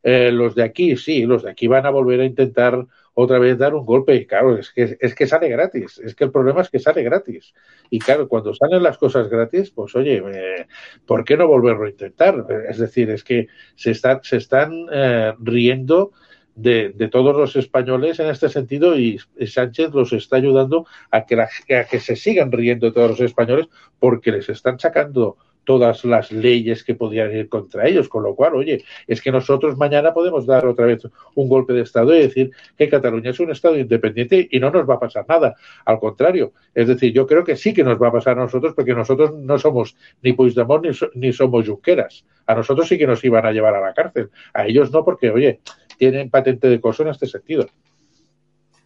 [0.04, 3.74] los de aquí, sí, los de aquí van a volver a intentar otra vez dar
[3.74, 4.14] un golpe.
[4.14, 5.98] Y claro, es que, es que sale gratis.
[5.98, 7.54] Es que el problema es que sale gratis.
[7.90, 10.66] Y claro, cuando salen las cosas gratis, pues oye, eh,
[11.06, 12.46] ¿por qué no volverlo a intentar?
[12.68, 16.12] Es decir, es que se, están se están eh, riendo
[16.54, 21.40] de, de, todos los españoles en este sentido y Sánchez los está ayudando a que,
[21.40, 26.32] a que se sigan riendo de todos los españoles porque les están sacando todas las
[26.32, 30.46] leyes que podían ir contra ellos, con lo cual, oye, es que nosotros mañana podemos
[30.46, 34.48] dar otra vez un golpe de Estado y decir que Cataluña es un Estado independiente
[34.50, 35.54] y no nos va a pasar nada.
[35.84, 38.74] Al contrario, es decir, yo creo que sí que nos va a pasar a nosotros
[38.74, 42.24] porque nosotros no somos ni Puigdemont ni, ni somos Junqueras.
[42.46, 44.30] A nosotros sí que nos iban a llevar a la cárcel.
[44.52, 45.60] A ellos no porque, oye,
[45.96, 47.66] tienen patente de coso en este sentido.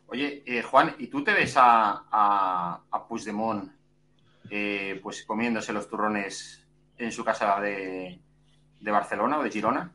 [0.08, 3.70] Oye, eh, Juan, ¿y tú te ves a, a, Puigdemont
[4.50, 6.65] eh, pues comiéndose los turrones
[6.98, 8.18] en su casa de,
[8.80, 9.92] Barcelona o de Girona?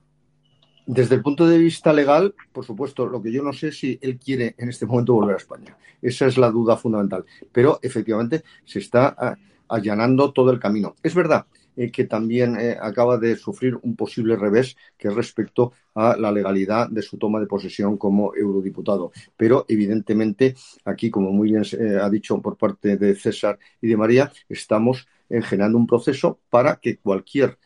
[0.85, 4.17] Desde el punto de vista legal, por supuesto, lo que yo no sé si él
[4.17, 5.77] quiere en este momento volver a España.
[6.01, 7.23] Esa es la duda fundamental.
[7.51, 9.35] Pero efectivamente se está ah,
[9.69, 10.95] allanando todo el camino.
[11.01, 11.45] Es verdad
[11.77, 16.89] eh, que también eh, acaba de sufrir un posible revés que respecto a la legalidad
[16.89, 19.11] de su toma de posesión como eurodiputado.
[19.37, 23.97] Pero evidentemente aquí, como muy bien se ha dicho por parte de César y de
[23.97, 25.07] María, estamos
[25.43, 27.57] generando un proceso para que cualquier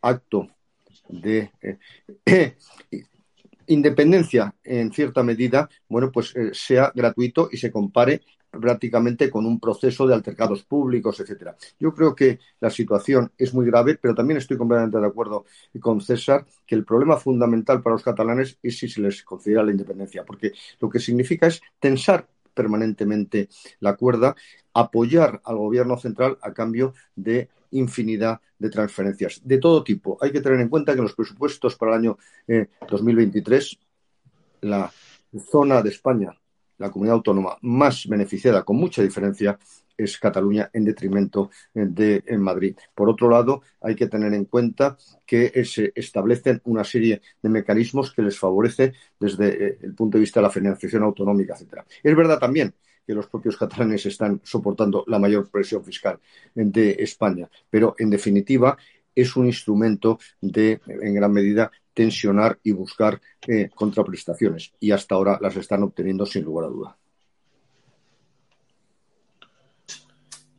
[0.00, 0.48] acto
[1.08, 1.50] de
[3.66, 8.22] independencia en cierta medida, bueno, pues sea gratuito y se compare
[8.60, 11.56] prácticamente con un proceso de altercados públicos, etcétera.
[11.78, 15.46] Yo creo que la situación es muy grave, pero también estoy completamente de acuerdo
[15.80, 19.70] con César que el problema fundamental para los catalanes es si se les considera la
[19.70, 23.48] independencia, porque lo que significa es tensar permanentemente
[23.80, 24.34] la cuerda,
[24.74, 30.18] apoyar al gobierno central a cambio de infinidad de transferencias de todo tipo.
[30.20, 32.18] Hay que tener en cuenta que en los presupuestos para el año
[32.88, 33.78] 2023 eh,
[34.62, 34.92] la
[35.50, 36.36] zona de España
[36.82, 39.56] la comunidad autónoma más beneficiada, con mucha diferencia,
[39.96, 42.76] es Cataluña en detrimento de Madrid.
[42.94, 48.12] Por otro lado, hay que tener en cuenta que se establecen una serie de mecanismos
[48.12, 51.84] que les favorece desde eh, el punto de vista de la financiación autonómica, etcétera.
[52.02, 52.74] Es verdad también
[53.06, 56.20] que los propios catalanes están soportando la mayor presión fiscal
[56.54, 58.76] de España, pero en definitiva
[59.14, 64.72] es un instrumento de, en gran medida, tensionar y buscar eh, contraprestaciones.
[64.80, 66.98] Y hasta ahora las están obteniendo sin lugar a duda.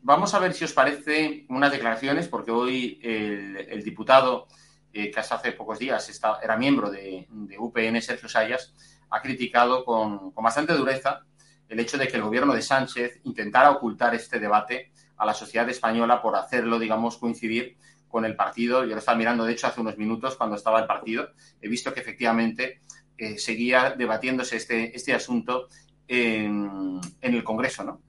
[0.06, 4.48] Vamos a ver si os parece unas declaraciones, porque hoy el, diputado
[4.92, 7.26] eh, que hasta hace pocos días era miembro de,
[7.58, 8.74] UPN, Sergio Sayas,
[9.10, 11.22] ha criticado con, bastante dureza
[11.70, 15.70] el hecho de que el gobierno de Sánchez intentara ocultar este debate a la sociedad
[15.70, 17.78] española por hacerlo, digamos, coincidir
[18.10, 18.84] con el partido.
[18.84, 21.30] Yo lo estaba mirando, de hecho, hace unos minutos cuando estaba el partido.
[21.62, 22.82] He visto que efectivamente
[23.18, 25.70] eh, seguía debatiéndose este, este asunto
[26.08, 28.02] en, el Congreso, ¿no?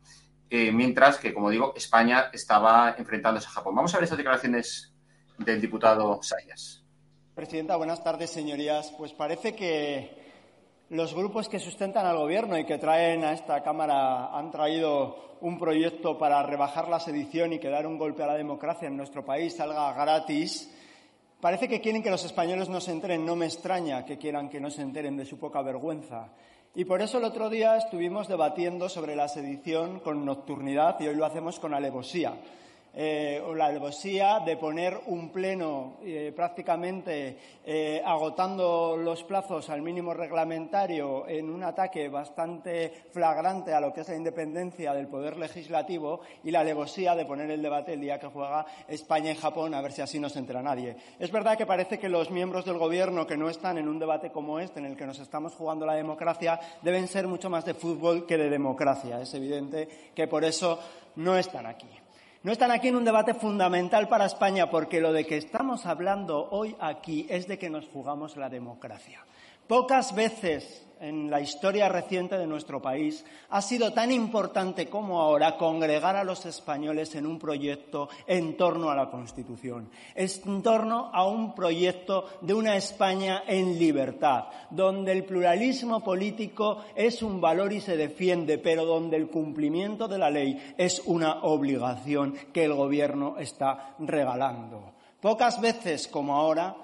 [0.50, 3.74] Eh, mientras que, como digo, España estaba enfrentándose a Japón.
[3.74, 4.94] Vamos a ver esas declaraciones
[5.38, 6.84] del diputado Sayas.
[7.34, 8.92] Presidenta, buenas tardes, señorías.
[8.96, 10.22] Pues parece que
[10.90, 15.58] los grupos que sustentan al Gobierno y que traen a esta Cámara han traído un
[15.58, 19.24] proyecto para rebajar la sedición y que dar un golpe a la democracia en nuestro
[19.24, 20.70] país salga gratis.
[21.40, 23.26] Parece que quieren que los españoles no se enteren.
[23.26, 26.28] No me extraña que quieran que no se enteren de su poca vergüenza.
[26.76, 31.14] Y por eso el otro día estuvimos debatiendo sobre la sedición con nocturnidad y hoy
[31.14, 32.34] lo hacemos con alevosía
[32.96, 40.14] eh, la alevosía de poner un pleno eh, prácticamente eh, agotando los plazos al mínimo
[40.14, 46.20] reglamentario en un ataque bastante flagrante a lo que es la independencia del poder legislativo
[46.44, 49.80] y la alevosía de poner el debate el día que juega España y Japón a
[49.80, 50.96] ver si así no se entera nadie.
[51.18, 54.30] Es verdad que parece que los miembros del Gobierno que no están en un debate
[54.30, 57.74] como este, en el que nos estamos jugando la democracia, deben ser mucho más de
[57.74, 59.20] fútbol que de democracia.
[59.20, 60.78] Es evidente que por eso
[61.16, 62.03] no están aquí.
[62.44, 66.46] No están aquí en un debate fundamental para España porque lo de que estamos hablando
[66.50, 69.24] hoy aquí es de que nos jugamos la democracia.
[69.66, 75.56] Pocas veces en la historia reciente de nuestro país ha sido tan importante como ahora
[75.56, 81.26] congregar a los españoles en un proyecto en torno a la Constitución, en torno a
[81.26, 87.80] un proyecto de una España en libertad, donde el pluralismo político es un valor y
[87.80, 93.36] se defiende, pero donde el cumplimiento de la ley es una obligación que el Gobierno
[93.38, 94.92] está regalando.
[95.20, 96.76] Pocas veces como ahora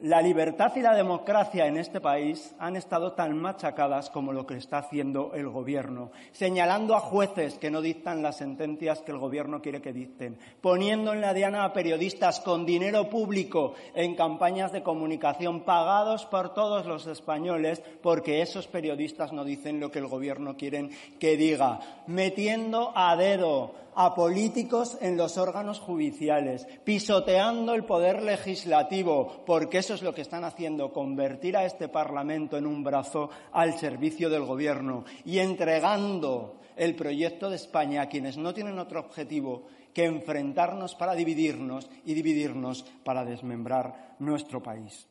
[0.00, 4.56] la libertad y la democracia en este país han estado tan machacadas como lo que
[4.56, 9.62] está haciendo el Gobierno, señalando a jueces que no dictan las sentencias que el Gobierno
[9.62, 14.82] quiere que dicten, poniendo en la diana a periodistas con dinero público en campañas de
[14.82, 20.56] comunicación pagados por todos los españoles porque esos periodistas no dicen lo que el Gobierno
[20.56, 28.22] quiere que diga, metiendo a dedo a políticos en los órganos judiciales, pisoteando el poder
[28.22, 33.30] legislativo, porque eso es lo que están haciendo, convertir a este Parlamento en un brazo
[33.52, 39.00] al servicio del Gobierno y entregando el proyecto de España a quienes no tienen otro
[39.00, 45.06] objetivo que enfrentarnos para dividirnos y dividirnos para desmembrar nuestro país.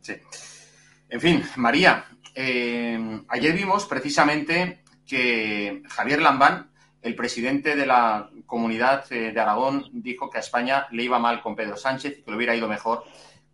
[0.00, 0.14] Sí.
[1.10, 2.04] En fin, María,
[2.34, 6.67] eh, ayer vimos precisamente que Javier Lambán
[7.02, 11.40] el presidente de la comunidad eh, de Aragón dijo que a España le iba mal
[11.40, 13.04] con Pedro Sánchez y que le hubiera ido mejor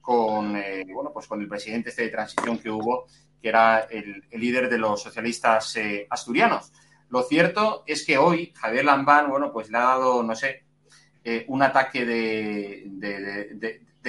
[0.00, 3.06] con, eh, bueno, pues con el presidente este de transición que hubo,
[3.40, 6.72] que era el, líder de los socialistas eh, asturianos.
[7.10, 10.64] Lo cierto es que hoy Javier Lambán, bueno, pues le ha dado, no sé,
[11.46, 12.92] un ataque de,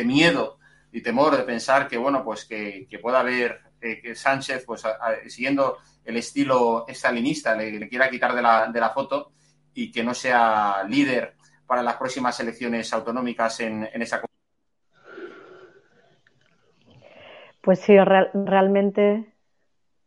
[0.03, 0.59] miedo
[0.91, 4.83] y temor de pensar que, bueno, pues que, pueda haber que Sánchez, pues
[5.27, 9.31] siguiendo el estilo estalinista le, le quiera quitar de la, de la, foto
[9.73, 11.35] y que no sea líder
[11.65, 14.21] para las próximas elecciones autonómicas en, en esa
[17.61, 19.33] Pues sí, realmente,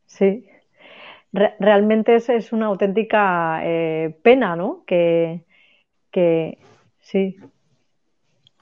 [0.06, 0.48] sí.
[1.32, 4.84] realmente es, es, una auténtica eh, pena, ¿no?
[4.86, 5.44] Que,
[6.12, 6.58] que
[7.00, 7.36] sí.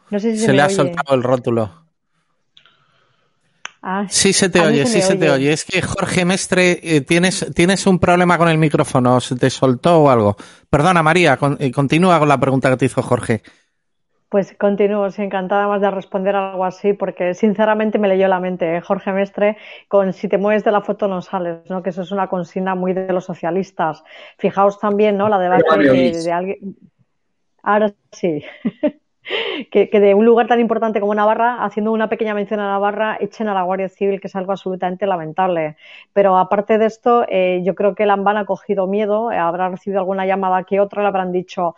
[0.08, 1.85] No sé si se, se le ha soltado el rótulo.
[3.88, 5.52] Ah, sí se te oye, sí se te oye.
[5.52, 10.02] Es que Jorge Mestre, eh, tienes, tienes un problema con el micrófono, se te soltó
[10.02, 10.36] o algo.
[10.68, 13.42] Perdona, María, eh, continúa con la pregunta que te hizo Jorge.
[14.28, 18.76] Pues continúo, sí, encantada más de responder algo así, porque sinceramente me leyó la mente
[18.76, 18.80] ¿eh?
[18.80, 19.56] Jorge Mestre
[19.86, 21.84] con si te mueves de la foto no sales, ¿no?
[21.84, 24.02] Que eso es una consigna muy de los socialistas.
[24.36, 25.28] Fijaos también, ¿no?
[25.28, 26.76] La debate de, de alguien.
[27.62, 28.42] Ahora sí.
[29.70, 33.48] que, de un lugar tan importante como Navarra, haciendo una pequeña mención a Navarra, echen
[33.48, 35.76] a la Guardia Civil, que es algo absolutamente lamentable.
[36.12, 39.68] Pero aparte de esto, eh, yo creo que el AMBAN ha cogido miedo, eh, habrá
[39.68, 41.74] recibido alguna llamada que otra, le habrán dicho,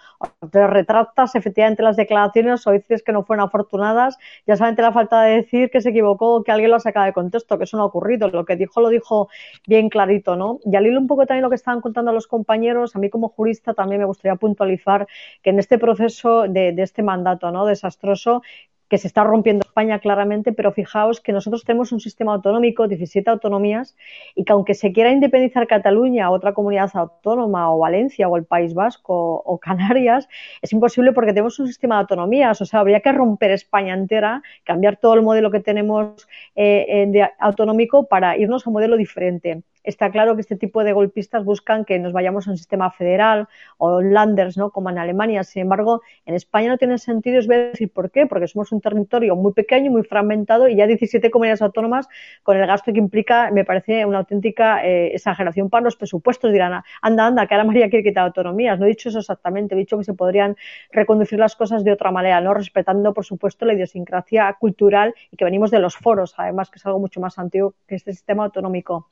[0.51, 5.23] te retractas efectivamente las declaraciones o dices que no fueron afortunadas, ya solamente la falta
[5.23, 7.85] de decir que se equivocó que alguien lo ha sacado de contexto, que eso no
[7.85, 8.29] ha ocurrido.
[8.29, 9.29] Lo que dijo lo dijo
[9.67, 10.59] bien clarito, ¿no?
[10.65, 13.29] Y al hilo un poco también lo que estaban contando los compañeros, a mí como
[13.29, 15.07] jurista también me gustaría puntualizar
[15.43, 17.67] que en este proceso de este mandato ¿no?
[17.67, 18.43] desastroso
[18.89, 23.31] que se está rompiendo España claramente, pero fijaos que nosotros tenemos un sistema autonómico, 17
[23.31, 23.97] autonomías,
[24.35, 28.75] y que aunque se quiera independizar Cataluña, otra comunidad autónoma, o Valencia, o el País
[28.75, 30.29] Vasco, o Canarias,
[30.63, 32.61] es imposible porque tenemos un sistema de autonomías.
[32.61, 36.27] O sea, habría que romper España entera, cambiar todo el modelo que tenemos
[36.57, 40.93] eh, de autonómico para irnos a un modelo diferente está claro que este tipo de
[40.93, 43.49] golpistas buscan que nos vayamos a un sistema federal
[43.79, 44.71] o landers, ¿no?
[44.71, 45.45] Como en Alemania.
[45.45, 48.71] Sin embargo, en España no tiene sentido, os voy a decir por qué, porque somos
[48.73, 52.09] un territorio muy pequeño, muy fragmentado y ya 17 comunidades autónomas
[52.43, 56.51] con el gasto que implica, me parece una auténtica eh, exageración para los presupuestos.
[56.53, 58.79] Dirán, anda, anda, que ahora María quiere quitar autonomías.
[58.79, 60.57] No he dicho eso exactamente, he dicho que se podrían
[60.91, 62.55] reconducir las cosas de otra manera, ¿no?
[62.55, 66.87] Respetando, por supuesto, la idiosincrasia cultural y que venimos de los foros, además, que es
[66.87, 69.09] algo mucho más antiguo que este sistema autonómico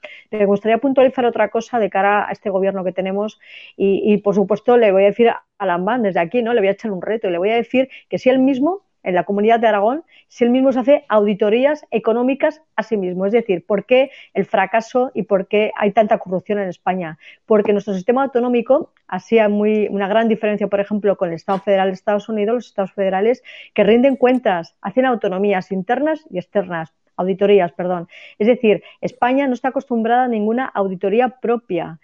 [0.46, 3.38] gustaría puntualizar otra cosa de cara a este gobierno que tenemos
[3.76, 6.54] y, por supuesto, le voy a decir a Lambán desde aquí, ¿no?
[6.54, 8.85] Le voy a echar un reto y le voy a decir que si él mismo
[9.06, 13.24] en la comunidad de Aragón, si él mismo se hace auditorías económicas a sí mismo.
[13.24, 17.18] Es decir, ¿por qué el fracaso y por qué hay tanta corrupción en España?
[17.46, 21.88] Porque nuestro sistema autonómico hacía muy, una gran diferencia, por ejemplo, con el Estado federal
[21.88, 23.44] de Estados Unidos, los Estados federales,
[23.74, 28.08] que rinden cuentas, hacen autonomías internas y externas auditorías, perdón.
[28.38, 32.00] Es decir, España no está acostumbrada a ninguna auditoría propia.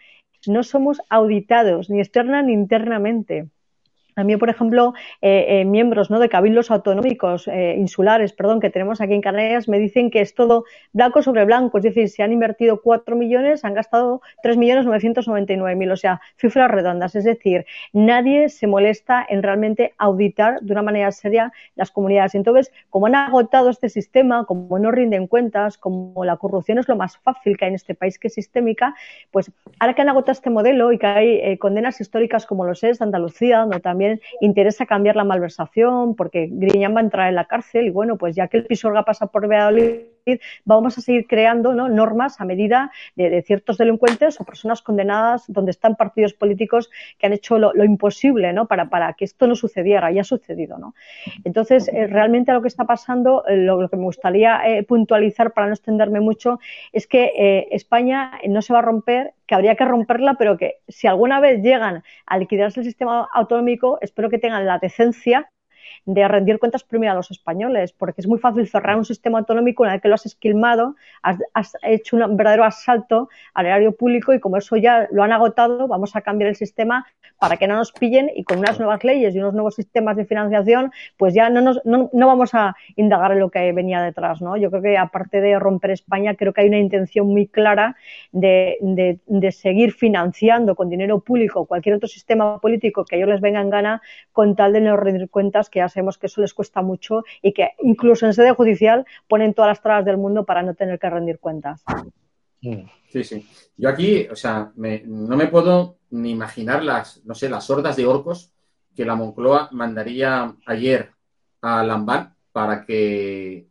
[0.46, 3.48] No somos auditados ni externa ni internamente.
[4.14, 4.92] A mí, por ejemplo,
[5.22, 6.18] eh, eh, miembros ¿no?
[6.18, 10.34] de cabildos autonómicos eh, insulares, perdón, que tenemos aquí en Canarias, me dicen que es
[10.34, 14.84] todo blanco sobre blanco, es decir, si han invertido 4 millones, han gastado 3 millones
[14.84, 17.14] 999 mil, o sea, cifras redondas.
[17.14, 22.34] Es decir, nadie se molesta en realmente auditar de una manera seria las comunidades.
[22.34, 26.96] Entonces, como han agotado este sistema, como no rinden cuentas, como la corrupción es lo
[26.96, 28.94] más fácil que hay en este país que es sistémica,
[29.30, 32.98] pues ahora que han agotado este modelo y que hay condenas históricas como los es
[32.98, 34.01] de Andalucía, donde también
[34.40, 38.34] interesa cambiar la malversación porque Griñán va a entrar en la cárcel y bueno, pues
[38.34, 40.11] ya que el Pisorga pasa por Valladolid,
[40.64, 45.96] vamos a seguir creando normas a medida de, ciertos delincuentes o personas condenadas donde están
[45.96, 48.66] partidos políticos que han hecho lo, imposible ¿no?
[48.66, 50.78] para, que esto no sucediera y ha sucedido.
[50.78, 50.94] ¿no?
[51.44, 55.66] Entonces, eh, realmente lo que está pasando, eh, lo, que me gustaría eh, puntualizar para
[55.66, 56.58] no extenderme mucho,
[56.92, 61.06] es que España no se va a romper que habría que romperla, pero que si
[61.06, 65.50] alguna vez llegan a liquidarse el sistema autonómico, espero que tengan la decencia
[66.04, 69.84] de rendir cuentas primero a los españoles, porque es muy fácil cerrar un sistema autonómico
[69.84, 74.40] en el que lo has esquilmado, has, hecho un verdadero asalto al erario público y
[74.40, 77.06] como eso ya lo han agotado, vamos a cambiar el sistema
[77.38, 80.24] para que no nos pillen y con unas nuevas leyes y unos nuevos sistemas de
[80.24, 84.40] financiación, pues ya no, nos, no, vamos a indagar en lo que venía detrás.
[84.40, 84.56] ¿no?
[84.56, 87.96] Yo creo que aparte de romper España, creo que hay una intención muy clara
[88.30, 93.30] de, de, de seguir financiando con dinero público cualquier otro sistema político que a ellos
[93.30, 94.02] les venga en gana
[94.32, 97.52] con tal de no rendir cuentas que ya sabemos que eso les cuesta mucho y
[97.52, 101.10] que incluso en sede judicial ponen todas las trabas del mundo para no tener que
[101.10, 101.82] rendir cuentas.
[102.60, 103.48] Sí, sí.
[103.76, 108.06] Yo aquí, o sea, no me puedo ni imaginar las, no sé, las hordas de
[108.06, 108.52] orcos
[108.94, 111.10] que la Moncloa mandaría ayer
[111.62, 113.68] a Lambán para que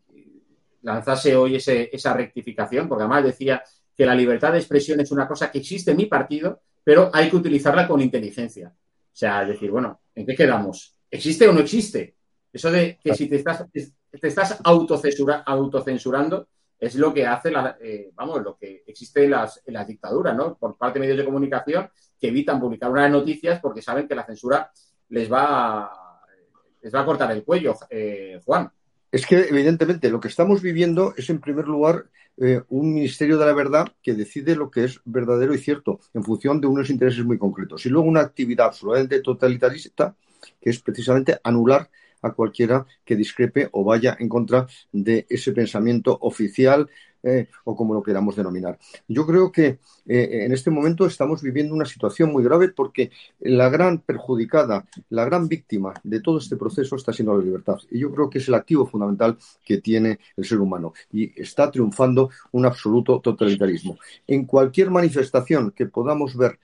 [0.81, 3.63] lanzase hoy esa rectificación, porque además decía
[3.95, 7.29] que la libertad de expresión es una cosa que existe en mi partido, pero hay
[7.29, 8.73] que utilizarla con inteligencia.
[8.73, 10.97] O sea, decir, bueno, ¿en qué quedamos?
[11.11, 12.15] ¿Existe o no existe?
[12.51, 16.47] Eso de que si te estás, te estás autocensurando
[16.79, 20.35] es lo que hace, la, eh, vamos, lo que existe en las, en las dictaduras,
[20.35, 20.57] ¿no?
[20.57, 21.89] Por parte de medios de comunicación
[22.19, 24.71] que evitan publicar unas noticias porque saben que la censura
[25.09, 26.21] les va a,
[26.81, 28.71] les va a cortar el cuello, eh, Juan.
[29.11, 32.05] Es que, evidentemente, lo que estamos viviendo es, en primer lugar,
[32.37, 36.23] eh, un ministerio de la verdad que decide lo que es verdadero y cierto en
[36.23, 37.85] función de unos intereses muy concretos.
[37.85, 40.15] Y luego una actividad absolutamente totalitarista
[40.59, 41.89] que es precisamente anular
[42.21, 46.89] a cualquiera que discrepe o vaya en contra de ese pensamiento oficial
[47.23, 48.79] eh, o como lo queramos denominar.
[49.07, 49.77] Yo creo que
[50.07, 55.25] eh, en este momento estamos viviendo una situación muy grave porque la gran perjudicada, la
[55.25, 57.77] gran víctima de todo este proceso está siendo la libertad.
[57.91, 60.93] Y yo creo que es el activo fundamental que tiene el ser humano.
[61.11, 63.99] Y está triunfando un absoluto totalitarismo.
[64.25, 66.57] En cualquier manifestación que podamos ver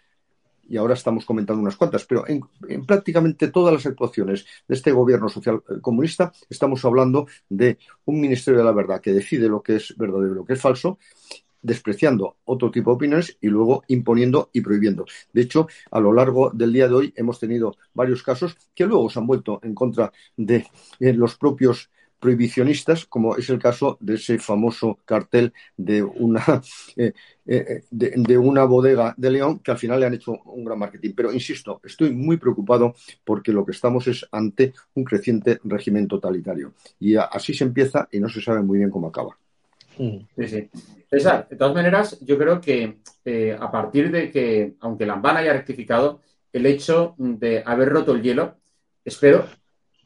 [0.70, 2.41] y ahora estamos comentando unas cuantas, pero en,
[2.86, 8.59] prácticamente todas las actuaciones de este gobierno social eh, comunista estamos hablando de un Ministerio
[8.59, 10.99] de la Verdad que decide lo que es verdadero y lo que es falso,
[11.61, 15.05] despreciando otro tipo de opiniones y luego imponiendo y prohibiendo.
[15.34, 19.09] De hecho, a lo largo del día de hoy hemos tenido varios casos que luego
[19.09, 20.68] se han vuelto en contra de
[20.99, 21.89] eh, los propios
[22.20, 26.43] prohibicionistas, como es el caso de ese famoso cartel de una,
[26.97, 27.13] eh,
[27.45, 31.13] eh, de, una bodega de León, que al final le han hecho un gran marketing.
[31.15, 36.74] Pero insisto, estoy muy preocupado porque lo que estamos es ante un creciente régimen totalitario.
[36.99, 39.38] Y así se empieza y no se sabe muy bien cómo acaba.
[39.97, 40.70] Sí, sí.
[41.09, 45.53] César, de todas maneras, yo creo que eh, a partir de que, aunque Lambán haya
[45.53, 48.57] rectificado, el hecho de haber roto el hielo,
[49.03, 49.45] espero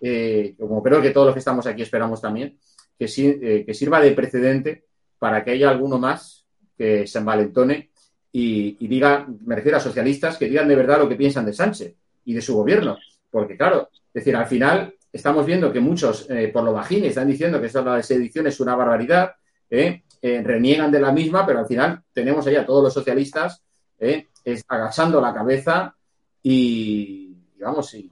[0.02, 2.58] eh, como creo que todos los que estamos aquí esperamos también,
[2.98, 4.86] que, eh, que sirva de precedente
[5.20, 6.46] para que haya alguno más
[6.76, 7.92] que se envalentone
[8.32, 11.96] y, diga, me refiero a socialistas, que digan de verdad lo que piensan de Sánchez
[12.26, 12.98] y de su gobierno.
[13.30, 17.28] Porque, claro, es decir, al final estamos viendo que muchos, eh, por lo bajines, están
[17.28, 19.36] diciendo que esta la sedición es una barbaridad,
[19.70, 23.62] reniegan de la misma, pero al final tenemos ahí a todos los socialistas
[24.68, 25.96] agachando la cabeza
[26.44, 28.12] y, digamos, y,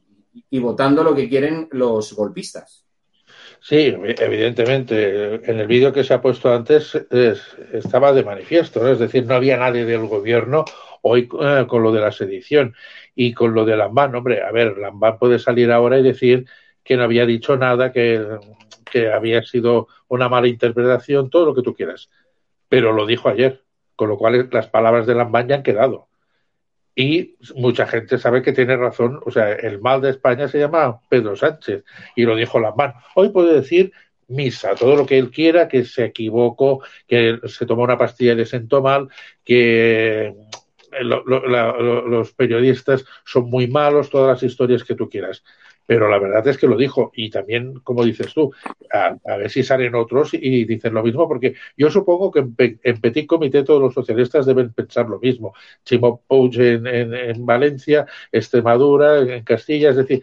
[0.50, 2.86] y votando lo que quieren los golpistas.
[3.62, 5.36] Sí, evidentemente.
[5.50, 6.96] En el vídeo que se ha puesto antes
[7.74, 10.66] estaba de manifiesto, es decir, no había nadie del gobierno
[11.02, 12.74] hoy eh, con lo de la sedición
[13.16, 14.16] y con lo de Lambán.
[14.16, 16.46] Hombre, a ver, Lambán puede salir ahora y decir
[16.84, 18.26] que no había dicho nada, que,
[18.90, 22.10] que había sido una mala interpretación, todo lo que tú quieras.
[22.70, 23.64] Pero lo dijo ayer,
[23.96, 26.09] con lo cual las palabras de Lambán ya han quedado
[27.00, 29.22] y mucha gente sabe que tiene razón.
[29.26, 32.94] O sea, el mal de España se llama Pedro Sánchez y lo dijo Lambán.
[33.16, 33.94] Hoy puede decir
[34.28, 38.36] misa, todo lo que él quiera, que se equivocó, que se tomó una pastilla y
[38.36, 39.08] le sentó mal,
[39.46, 40.36] que
[40.92, 45.42] los periodistas son muy malos, todas las historias que tú quieras
[45.90, 48.54] pero la verdad es que lo dijo y también, como dices tú,
[48.94, 52.42] a, ver si salen otros y, dicen lo mismo, porque yo supongo que
[52.84, 55.56] en, Petit Comité todos los socialistas deben pensar lo mismo.
[55.84, 60.22] Chimo en, Valencia, Extremadura, en Castilla, es decir,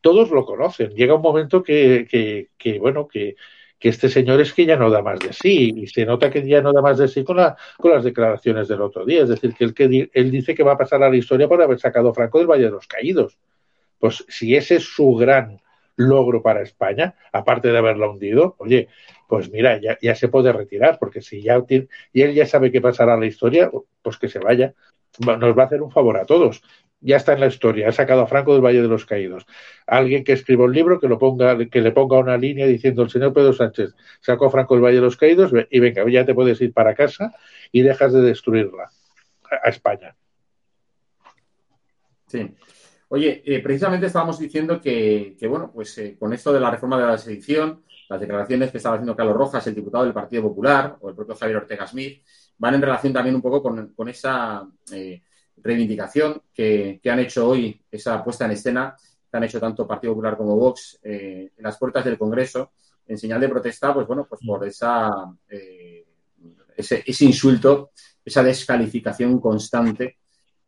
[0.00, 0.88] todos lo conocen.
[0.94, 2.48] Llega un momento que,
[2.80, 3.36] bueno, que,
[3.78, 6.62] este señor es que ya no da más de sí y se nota que ya
[6.62, 7.36] no da más de sí con,
[7.76, 9.24] con las declaraciones del otro día.
[9.24, 11.60] Es decir, que él, que él dice que va a pasar a la historia por
[11.60, 13.36] haber sacado a Franco del Valle de los Caídos.
[13.98, 15.60] Pues si ese es su gran
[15.98, 18.88] logro para España, aparte de haberla hundido, oye,
[19.28, 21.62] pues mira, ya, se puede retirar, porque si ya
[22.12, 23.70] y él ya sabe qué pasará en la historia,
[24.02, 24.74] pues que se vaya.
[25.18, 26.62] Nos va a hacer un favor a todos.
[27.00, 29.46] Ya está en la historia, ha sacado a Franco del Valle de los Caídos.
[29.86, 33.10] Alguien que escriba un libro que lo ponga, que le ponga una línea diciendo el
[33.10, 36.34] señor Pedro Sánchez sacó a Franco del Valle de los Caídos y venga, ya te
[36.34, 37.34] puedes ir para casa
[37.72, 38.90] y dejas de destruirla
[39.62, 40.16] a España.
[42.26, 42.54] Sí.
[43.10, 47.06] Oye, eh, precisamente estábamos diciendo que, bueno, pues eh, con esto de la reforma de
[47.06, 51.08] la sedición, las declaraciones que estaba haciendo Carlos Rojas, el diputado del Partido Popular, o
[51.08, 52.22] el propio Javier Ortega Smith,
[52.58, 55.22] van en relación también un poco con, esa eh,
[55.56, 58.94] reivindicación que, han hecho hoy, esa puesta en escena
[59.30, 62.72] que han hecho tanto Partido Popular como Vox en las puertas del Congreso,
[63.06, 65.10] en señal de protesta, pues bueno, pues por esa,
[66.76, 67.92] ese, ese insulto,
[68.22, 70.18] esa descalificación constante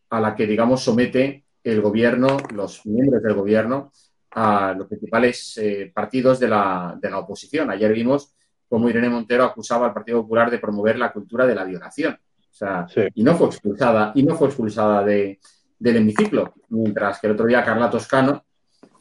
[0.09, 3.93] a la que, digamos, somete el gobierno, los miembros del gobierno,
[4.33, 7.71] a los principales eh, partidos de la, de la, oposición.
[7.71, 8.33] Ayer vimos
[8.69, 12.15] cómo Irene Montero acusaba al Partido Popular de promover la cultura de la violación.
[12.15, 15.41] O sea, y no fue expulsada, y no fue expulsada de,
[15.79, 18.45] del hemiciclo, mientras que el otro día Carla Toscano,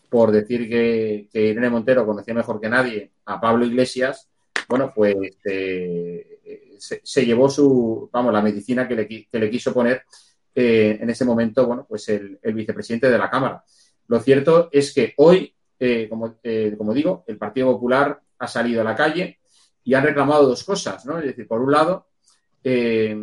[0.10, 4.30] por decir que, Irene Montero conocía mejor que nadie a Pablo Iglesias,
[4.68, 6.40] bueno, pues eh,
[6.80, 10.04] se, llevó su, vamos, la medicina que le, que le quiso poner
[10.56, 13.64] en ese momento, bueno, pues el, vicepresidente de la Cámara.
[14.08, 18.82] Lo cierto es que hoy, eh, como, eh, como, digo, el Partido Popular ha salido
[18.82, 19.40] a la calle
[19.84, 21.20] y han reclamado dos cosas, ¿no?
[21.20, 22.08] Es decir, por un lado,
[22.64, 23.16] eh,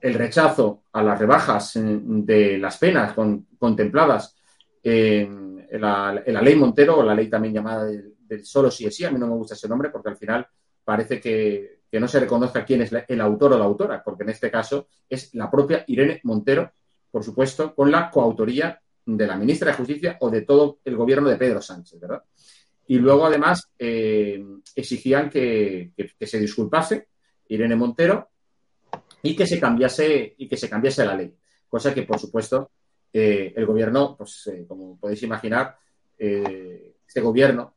[0.00, 3.14] el rechazo a las rebajas de las penas
[3.58, 4.36] contempladas
[4.82, 9.10] en la, ley Montero, o la ley también llamada del, solo sí es sí, a
[9.10, 10.46] mí no me gusta ese nombre porque al final
[10.84, 14.30] parece que que no se reconozca quién es el autor o la autora, porque en
[14.30, 16.72] este caso es la propia Irene Montero,
[17.10, 21.28] por supuesto, con la coautoría de la ministra de Justicia o de todo el gobierno
[21.28, 22.22] de Pedro Sánchez, ¿verdad?
[22.88, 27.08] Y luego, además, eh, exigían que, se disculpase
[27.48, 28.28] Irene Montero
[29.22, 31.34] y que se cambiase, y que se cambiase la ley.
[31.68, 32.70] Cosa que, por supuesto,
[33.12, 35.76] eh, el gobierno, pues, eh, como podéis imaginar,
[36.18, 37.74] este gobierno,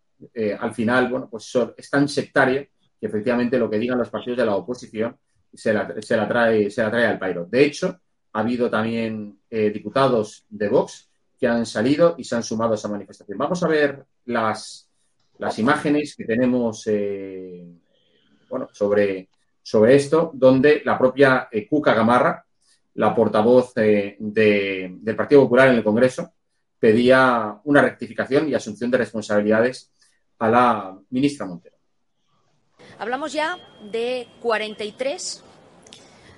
[0.59, 2.65] al final, bueno, pues es tan sectario
[2.99, 5.17] que efectivamente lo que digan los partidos de la oposición
[5.53, 7.45] se la, se la trae, se la trae al pairo.
[7.45, 7.99] De hecho,
[8.33, 12.89] ha habido también diputados de Vox que han salido y se han sumado a esa
[12.89, 13.37] manifestación.
[13.37, 14.89] Vamos a ver las,
[15.39, 17.65] las imágenes que tenemos eh,
[18.49, 19.29] bueno, sobre,
[19.61, 22.45] sobre esto, donde la propia eh, Cuca Gamarra,
[22.95, 26.33] la portavoz eh, del Partido Popular en el Congreso,
[26.77, 29.93] pedía una rectificación y asunción de responsabilidades
[30.39, 31.77] a la ministra Montero.
[32.97, 33.57] Hablamos ya
[33.91, 35.43] de 43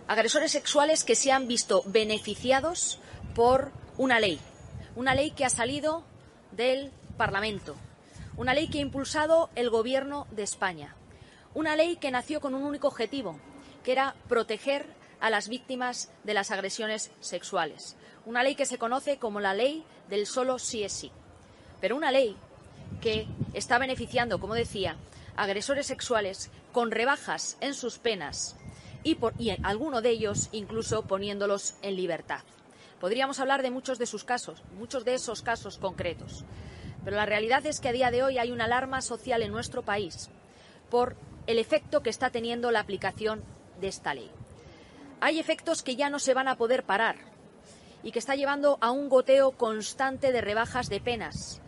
[0.07, 2.99] agresores sexuales que se han visto beneficiados
[3.33, 4.39] por una ley,
[4.95, 6.03] una ley que ha salido
[6.51, 7.75] del Parlamento,
[8.35, 10.95] una ley que ha impulsado el Gobierno de España.
[11.53, 13.37] Una ley que nació con un único objetivo,
[13.83, 14.85] que era proteger
[15.19, 17.95] a las víctimas de las agresiones sexuales.
[18.25, 21.11] Una ley que se conoce como la ley del solo sí es sí.
[21.79, 22.35] Pero una ley
[23.01, 24.95] que está beneficiando, como decía,
[25.41, 28.55] agresores sexuales con rebajas en sus penas
[29.01, 32.41] y, por, y alguno de ellos incluso poniéndolos en libertad.
[32.99, 36.45] Podríamos hablar de muchos de sus casos, muchos de esos casos concretos.
[37.03, 39.81] Pero la realidad es que a día de hoy hay una alarma social en nuestro
[39.81, 40.29] país
[40.91, 41.15] por
[41.47, 43.43] el efecto que está teniendo la aplicación
[43.79, 44.29] de esta ley.
[45.21, 47.15] Hay efectos que ya no se van a poder parar
[48.03, 51.61] y que está llevando a un goteo constante de rebajas de penas,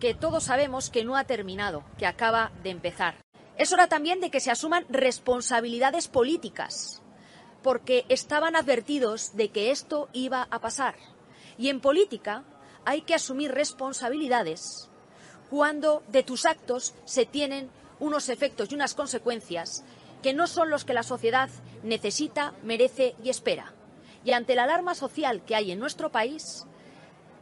[0.00, 3.16] que todos sabemos que no ha terminado, que acaba de empezar.
[3.56, 7.02] Es hora también de que se asuman responsabilidades políticas,
[7.62, 10.94] porque estaban advertidos de que esto iba a pasar.
[11.58, 12.44] Y en política
[12.84, 14.90] hay que asumir responsabilidades
[15.50, 19.84] cuando de tus actos se tienen unos efectos y unas consecuencias
[20.22, 21.48] que no son los que la sociedad
[21.82, 23.72] necesita, merece y espera.
[24.24, 26.66] Y ante la alarma social que hay en nuestro país,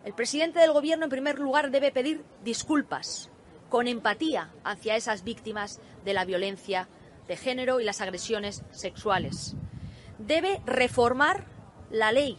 [0.05, 3.31] el presidente del Gobierno, en primer lugar, debe pedir disculpas
[3.71, 6.89] con empatía hacia esas víctimas de la violencia
[7.27, 9.57] de género y las agresiones sexuales.
[10.19, 11.47] Debe reformar
[11.91, 12.37] la ley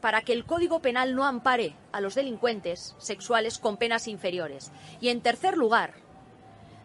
[0.00, 4.70] para que el Código Penal no ampare a los delincuentes sexuales con penas inferiores.
[5.00, 5.94] Y, en tercer lugar,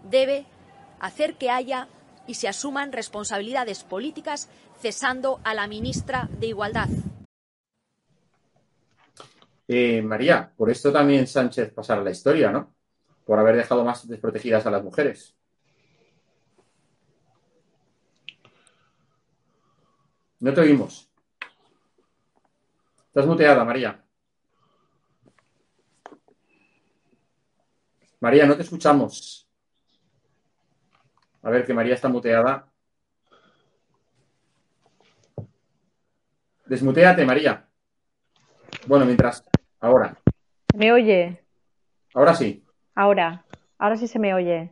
[0.10, 0.48] debe
[1.00, 1.88] hacer que haya
[2.26, 4.50] y se asuman responsabilidades políticas
[4.82, 6.90] cesando a la ministra de Igualdad.
[9.68, 12.76] Eh, María, por esto también Sánchez pasará la historia, ¿no?
[13.26, 15.36] Por haber dejado más desprotegidas a las mujeres.
[20.39, 21.09] No te oímos.
[23.07, 24.03] Estás muteada, María.
[28.20, 29.47] María, no te escuchamos.
[31.41, 32.70] A ver, que María está muteada.
[36.66, 37.70] Desmuteate, María.
[38.88, 39.43] Bueno, mientras.
[39.84, 40.16] Ahora.
[40.74, 41.42] ¿Me oye?
[42.14, 42.64] Ahora sí.
[42.96, 43.44] Ahora.
[43.78, 44.72] Ahora sí se me oye.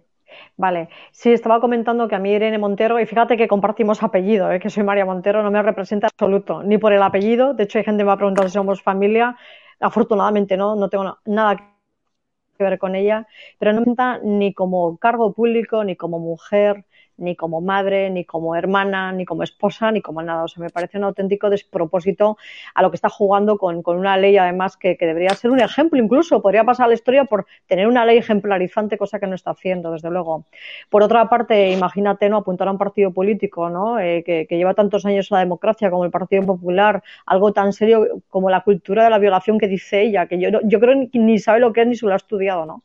[0.55, 4.61] Vale, sí, estaba comentando que a mí Irene Montero, y fíjate que compartimos apellido, ¿eh?
[4.61, 7.83] que soy María Montero, no me representa absoluto, ni por el apellido, de hecho hay
[7.83, 9.35] gente que me ha preguntado si somos familia,
[9.81, 13.27] afortunadamente no, no tengo nada que ver con ella,
[13.59, 16.85] pero no me representa ni como cargo público, ni como mujer,
[17.21, 20.43] ni como madre, ni como hermana, ni como esposa, ni como nada.
[20.43, 22.37] O sea, me parece un auténtico despropósito
[22.73, 26.41] a lo que está jugando con, una ley, además, que, debería ser un ejemplo, incluso
[26.41, 30.09] podría pasar la historia por tener una ley ejemplarizante, cosa que no está haciendo, desde
[30.09, 30.45] luego.
[30.89, 32.37] Por otra parte, imagínate, ¿no?
[32.37, 33.99] Apuntar a un partido político, ¿no?
[33.99, 38.49] Eh, que, lleva tantos años la democracia como el Partido Popular, algo tan serio como
[38.49, 41.59] la cultura de la violación que dice ella, que yo, yo creo que ni sabe
[41.59, 42.83] lo que es ni se lo ha estudiado, ¿no?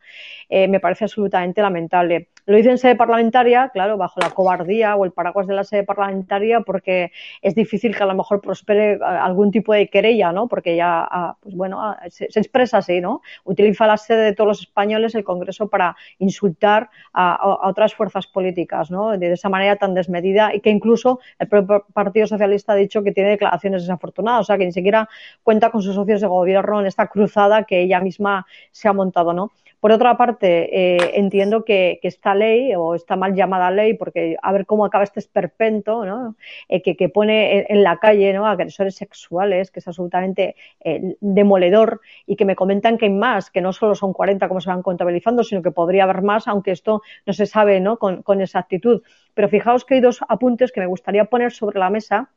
[0.48, 2.28] Eh, me parece absolutamente lamentable.
[2.46, 5.82] Lo hice en sede parlamentaria, claro, bajo la cobardía o el paraguas de la sede
[5.82, 7.10] parlamentaria, porque
[7.42, 10.46] es difícil que a lo mejor prospere eh, algún tipo de querella, ¿no?
[10.46, 13.20] Porque ya, ah, pues bueno, ah, se, expresa así, ¿no?
[13.44, 18.92] Utiliza la sede de todos los españoles, el Congreso, para insultar a, otras fuerzas políticas,
[18.92, 19.18] ¿no?
[19.18, 23.10] De esa manera tan desmedida y que incluso el propio Partido Socialista ha dicho que
[23.10, 25.08] tiene declaraciones desafortunadas, o sea, que ni siquiera
[25.42, 29.32] cuenta con sus socios de gobierno en esta cruzada que ella misma se ha montado,
[29.32, 29.50] ¿no?
[29.86, 34.50] Por otra parte, eh, entiendo que, esta ley, o esta mal llamada ley, porque a
[34.50, 36.34] ver cómo acaba este esperpento, ¿no?
[36.68, 38.48] Eh, que, pone en, la calle ¿no?
[38.48, 43.60] agresores sexuales, que es absolutamente eh, demoledor, y que me comentan que hay más, que
[43.60, 47.02] no solo son 40 como se van contabilizando, sino que podría haber más, aunque esto
[47.24, 47.96] no se sabe ¿no?
[47.96, 49.02] con, con exactitud.
[49.34, 52.30] Pero fijaos que hay dos apuntes que me gustaría poner sobre la mesa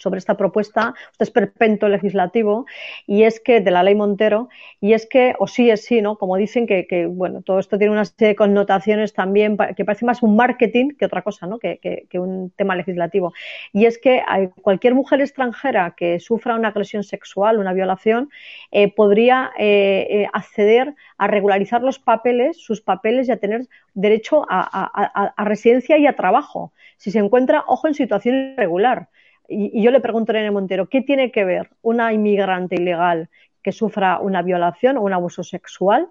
[0.00, 2.66] sobre esta propuesta, este esperpento legislativo,
[3.06, 4.48] y es que, de la ley Montero,
[4.80, 6.16] y es que, o sí es sí, ¿no?
[6.16, 10.22] Como dicen que, bueno, todo esto tiene una serie de connotaciones también que parece más
[10.22, 11.58] un marketing que otra cosa, ¿no?
[11.58, 11.78] Que,
[12.08, 13.32] que un tema legislativo.
[13.72, 14.22] Y es que
[14.62, 18.30] cualquier mujer extranjera que sufra una agresión sexual, una violación,
[18.70, 24.46] eh, podría eh, eh, acceder a regularizar los papeles, sus papeles y a tener derecho
[24.48, 26.72] a, a residencia y a trabajo.
[26.96, 29.08] Si se encuentra, ojo, en situación irregular
[29.50, 33.28] y, yo le pregunto a Irene Montero, ¿qué tiene que ver una inmigrante ilegal
[33.62, 36.08] que sufra una violación o un abuso sexual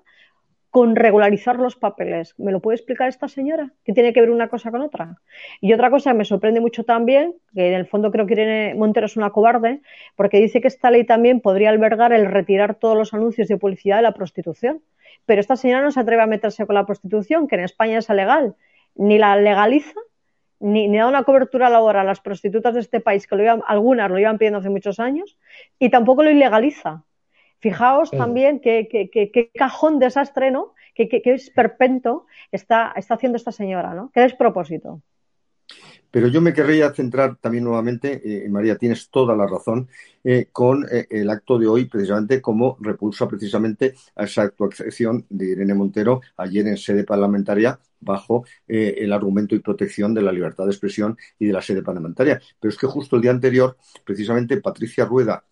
[0.69, 2.35] con regularizar los papeles?
[2.37, 3.71] ¿Me lo puede explicar esta señora?
[3.85, 5.17] ¿Qué tiene que ver una cosa con otra?
[5.61, 8.75] Y otra cosa que me sorprende mucho también, que en el fondo creo que Irene
[8.75, 9.81] Montero es una cobarde,
[10.15, 13.95] porque dice que esta ley también podría albergar el retirar todos los anuncios de publicidad
[13.95, 14.81] de la prostitución.
[15.25, 18.09] Pero esta señora no se atreve a meterse con la prostitución, que en España es
[18.09, 18.55] legal,
[18.95, 19.99] ni la legaliza
[20.59, 23.61] ni, ni da una cobertura laboral a las prostitutas de este país, que lo iban,
[23.67, 25.37] algunas lo iban pidiendo hace muchos años,
[25.79, 27.03] y tampoco lo ilegaliza.
[27.59, 30.73] Fijaos también qué, cajón desastre, ¿no?
[30.95, 34.11] Qué, esperpento está, está haciendo esta señora, ¿no?
[34.13, 35.01] Qué despropósito.
[36.11, 39.89] Pero yo me querría centrar también nuevamente, eh, María, tienes toda la razón,
[40.23, 45.51] eh, con eh, el acto de hoy, precisamente como repulsa precisamente a esa actuación de
[45.51, 50.71] Irene Montero ayer en sede parlamentaria bajo el argumento y protección de la libertad de
[50.71, 52.41] expresión y de la sede parlamentaria.
[52.59, 55.43] Pero es que justo el día anterior, precisamente Patricia Rueda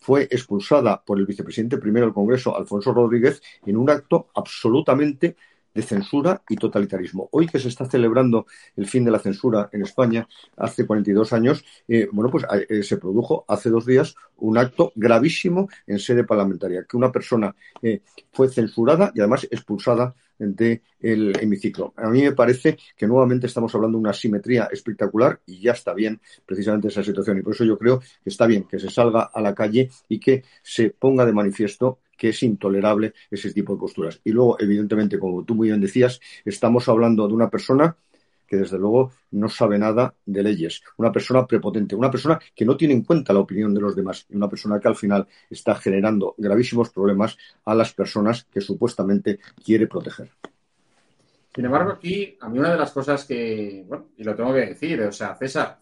[0.00, 5.36] fue expulsada por el vicepresidente primero del Congreso, Alfonso Rodríguez, en un acto absolutamente
[5.74, 7.28] de censura y totalitarismo.
[7.32, 10.26] Hoy que se está celebrando el fin de la censura en España,
[10.56, 15.68] hace 42 años, eh, bueno, pues eh, se produjo hace dos días un acto gravísimo
[15.86, 21.92] en sede parlamentaria, que una persona eh, fue censurada y además expulsada del hemiciclo.
[21.96, 25.94] A mí me parece que nuevamente estamos hablando de una simetría espectacular y ya está
[25.94, 27.38] bien precisamente esa situación.
[27.38, 30.18] Y por eso yo creo que está bien que se salga a la calle y
[30.18, 34.20] que se ponga de manifiesto que es intolerable ese tipo de posturas.
[34.24, 37.96] Y luego, evidentemente, como tú muy bien decías, estamos hablando de una persona
[38.54, 42.76] que desde luego no sabe nada de leyes, una persona prepotente, una persona que no
[42.76, 45.74] tiene en cuenta la opinión de los demás y una persona que al final está
[45.74, 50.30] generando gravísimos problemas a las personas que supuestamente quiere proteger.
[51.54, 54.66] Sin embargo, aquí a mí una de las cosas que, bueno, y lo tengo que
[54.66, 55.78] decir, o sea, César,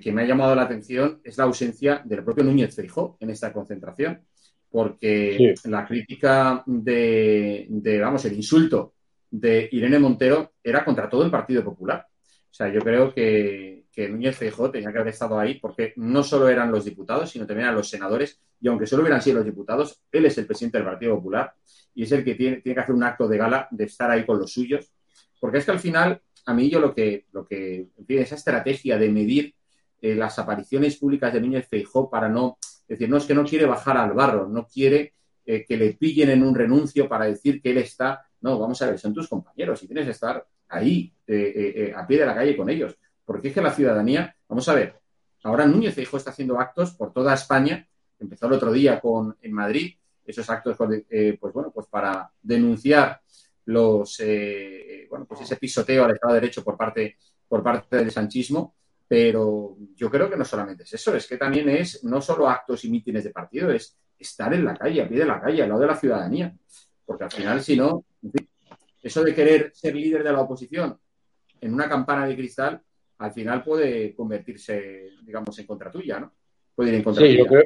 [0.00, 3.52] que me ha llamado la atención es la ausencia del propio Núñez Feijó en esta
[3.52, 4.20] concentración
[4.70, 8.94] porque la crítica de, vamos, el insulto
[9.30, 12.06] de Irene Montero era contra todo el Partido Popular.
[12.54, 16.22] O sea, yo creo que, que Núñez Feijóo tenía que haber estado ahí porque no
[16.22, 18.40] solo eran los diputados, sino también eran los senadores.
[18.60, 21.52] Y aunque solo hubieran sido los diputados, él es el presidente del Partido Popular
[21.96, 24.38] y es el que tiene, que hacer un acto de gala de estar ahí con
[24.38, 24.88] los suyos.
[25.40, 29.08] Porque es que al final, a mí yo lo que, lo que esa estrategia de
[29.08, 29.52] medir
[30.00, 33.66] eh, las apariciones públicas de Núñez Feijóo para no decir, no es que no quiere
[33.66, 37.72] bajar al barro, no quiere eh, que le pillen en un renuncio para decir que
[37.72, 38.28] él está.
[38.42, 42.06] No, vamos a ver, son tus compañeros y tienes que estar ahí, eh, eh, a
[42.06, 42.96] pie de la calle con ellos.
[43.24, 45.00] Porque es que la ciudadanía, vamos a ver,
[45.44, 47.86] ahora Núñez Feijóo está haciendo actos por toda España.
[48.18, 49.94] Empezó el otro día con en Madrid,
[50.24, 53.20] esos actos, pues bueno, pues para denunciar
[53.66, 54.18] los,
[55.10, 58.74] bueno, pues ese pisoteo al Estado de Derecho por parte, por parte del sanchismo
[59.06, 62.84] pero yo creo que no solamente es eso, es que también es no solo actos
[62.84, 65.68] y mítines de partido, es estar en la calle, a pie de la calle, al
[65.68, 66.54] lado de la ciudadanía.
[67.04, 68.04] Porque al final, si no,
[69.04, 70.98] eso de querer ser líder de la oposición
[71.60, 72.80] en una campana de cristal,
[73.18, 76.32] al final puede convertirse, digamos, en contra tuya, ¿no?
[76.74, 77.64] Puede ir en contra sí, Yo creo,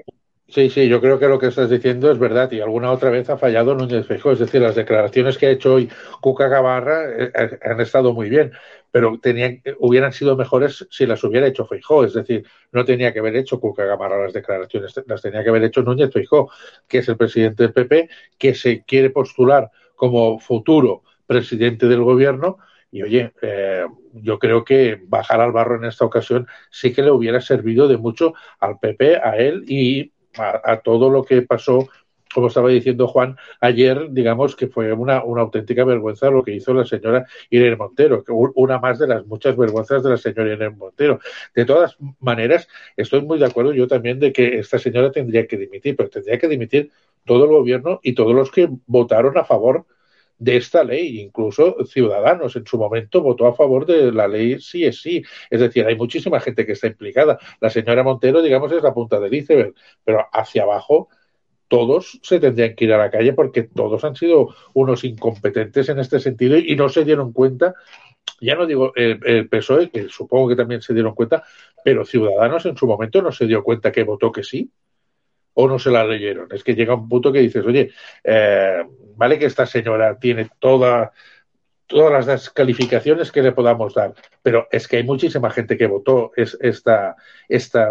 [0.48, 3.30] sí, sí, yo creo que lo que estás diciendo es verdad y alguna otra vez
[3.30, 4.32] ha fallado Núñez Feijóo.
[4.32, 5.88] Es decir, las declaraciones que ha hecho hoy
[6.20, 8.52] Cuca Gavarra eh, eh, han estado muy bien,
[8.90, 13.20] pero tenían, hubieran sido mejores si las hubiera hecho Feijó, es decir, no tenía que
[13.20, 16.50] haber hecho Cuca Gamarra las declaraciones, las tenía que haber hecho Núñez Feijó,
[16.88, 22.58] que es el presidente del PP, que se quiere postular como futuro presidente del gobierno.
[22.90, 27.12] Y oye, eh, yo creo que bajar al barro en esta ocasión sí que le
[27.12, 31.88] hubiera servido de mucho al PP, a él y a todo lo que pasó
[32.34, 36.74] como estaba diciendo Juan ayer, digamos que fue una, una auténtica vergüenza lo que hizo
[36.74, 40.76] la señora Irene Montero, que una más de las muchas vergüenzas de la señora Irene
[40.76, 41.20] Montero.
[41.54, 45.56] De todas maneras, estoy muy de acuerdo yo también de que esta señora tendría que
[45.56, 46.90] dimitir, pero tendría que dimitir
[47.24, 49.86] todo el gobierno y todos los que votaron a favor
[50.38, 54.84] de esta ley, incluso Ciudadanos en su momento votó a favor de la ley sí
[54.84, 55.22] es sí.
[55.50, 57.38] Es decir, hay muchísima gente que está implicada.
[57.60, 59.74] La señora Montero, digamos, es la punta del iceberg,
[60.04, 61.08] pero hacia abajo
[61.66, 65.98] todos se tendrían que ir a la calle porque todos han sido unos incompetentes en
[65.98, 67.74] este sentido y no se dieron cuenta,
[68.40, 71.44] ya no digo el, PSOE, que supongo que también se dieron cuenta,
[71.84, 74.70] pero Ciudadanos en su momento no se dio cuenta que votó que sí
[75.60, 76.46] o no se la leyeron.
[76.52, 77.90] Es que llega un punto que dices, oye,
[78.22, 78.84] eh,
[79.16, 81.10] vale que esta señora tiene toda,
[81.88, 86.30] todas las calificaciones que le podamos dar, pero es que hay muchísima gente que votó
[86.36, 87.16] esta,
[87.48, 87.90] esta,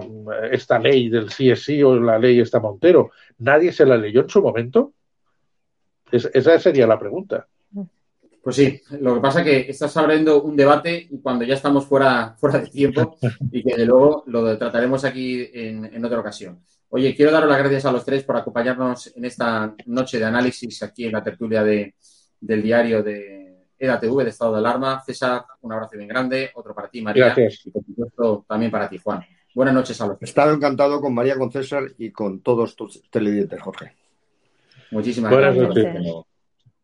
[0.50, 3.12] esta ley del sí o la ley esta Montero.
[3.40, 4.94] ¿Nadie se la leyó en su momento?
[6.10, 7.48] esa sería la pregunta.
[8.48, 12.34] Pues sí, lo que pasa es que estás abriendo un debate cuando ya estamos fuera,
[12.40, 13.18] fuera de tiempo
[13.52, 16.64] y que de luego lo trataremos aquí en, otra ocasión.
[16.88, 20.82] Oye, quiero daros las gracias a los tres por acompañarnos en esta noche de análisis
[20.82, 21.96] aquí en la tertulia de,
[22.40, 25.04] del diario de EDATV, de Estado de Alarma.
[25.06, 28.98] César, un abrazo bien grande, otro para ti, María, y por supuesto también para ti,
[28.98, 29.26] Juan.
[29.54, 30.30] Buenas noches a los tres.
[30.30, 33.92] He estado encantado con María, con César y con todos tus televidentes, Jorge.
[34.92, 36.26] Muchísimas gracias.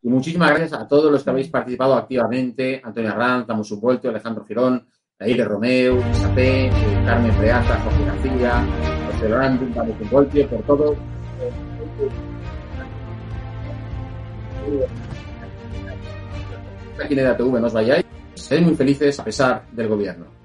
[0.03, 4.43] Y muchísimas gracias a todos los que habéis participado activamente, Antonio Arranz, Tamus Subvuelto, Alejandro
[4.43, 4.85] Girón,
[5.19, 6.69] Aire Romeo, Isapé,
[7.05, 8.65] Carmen Preata, Jorge García,
[9.13, 10.95] José Lorán, Pablo Subvuelto, por todo.
[17.01, 20.42] Aquí en EDATV no os vayáis, sed muy felices a pesar del gobierno.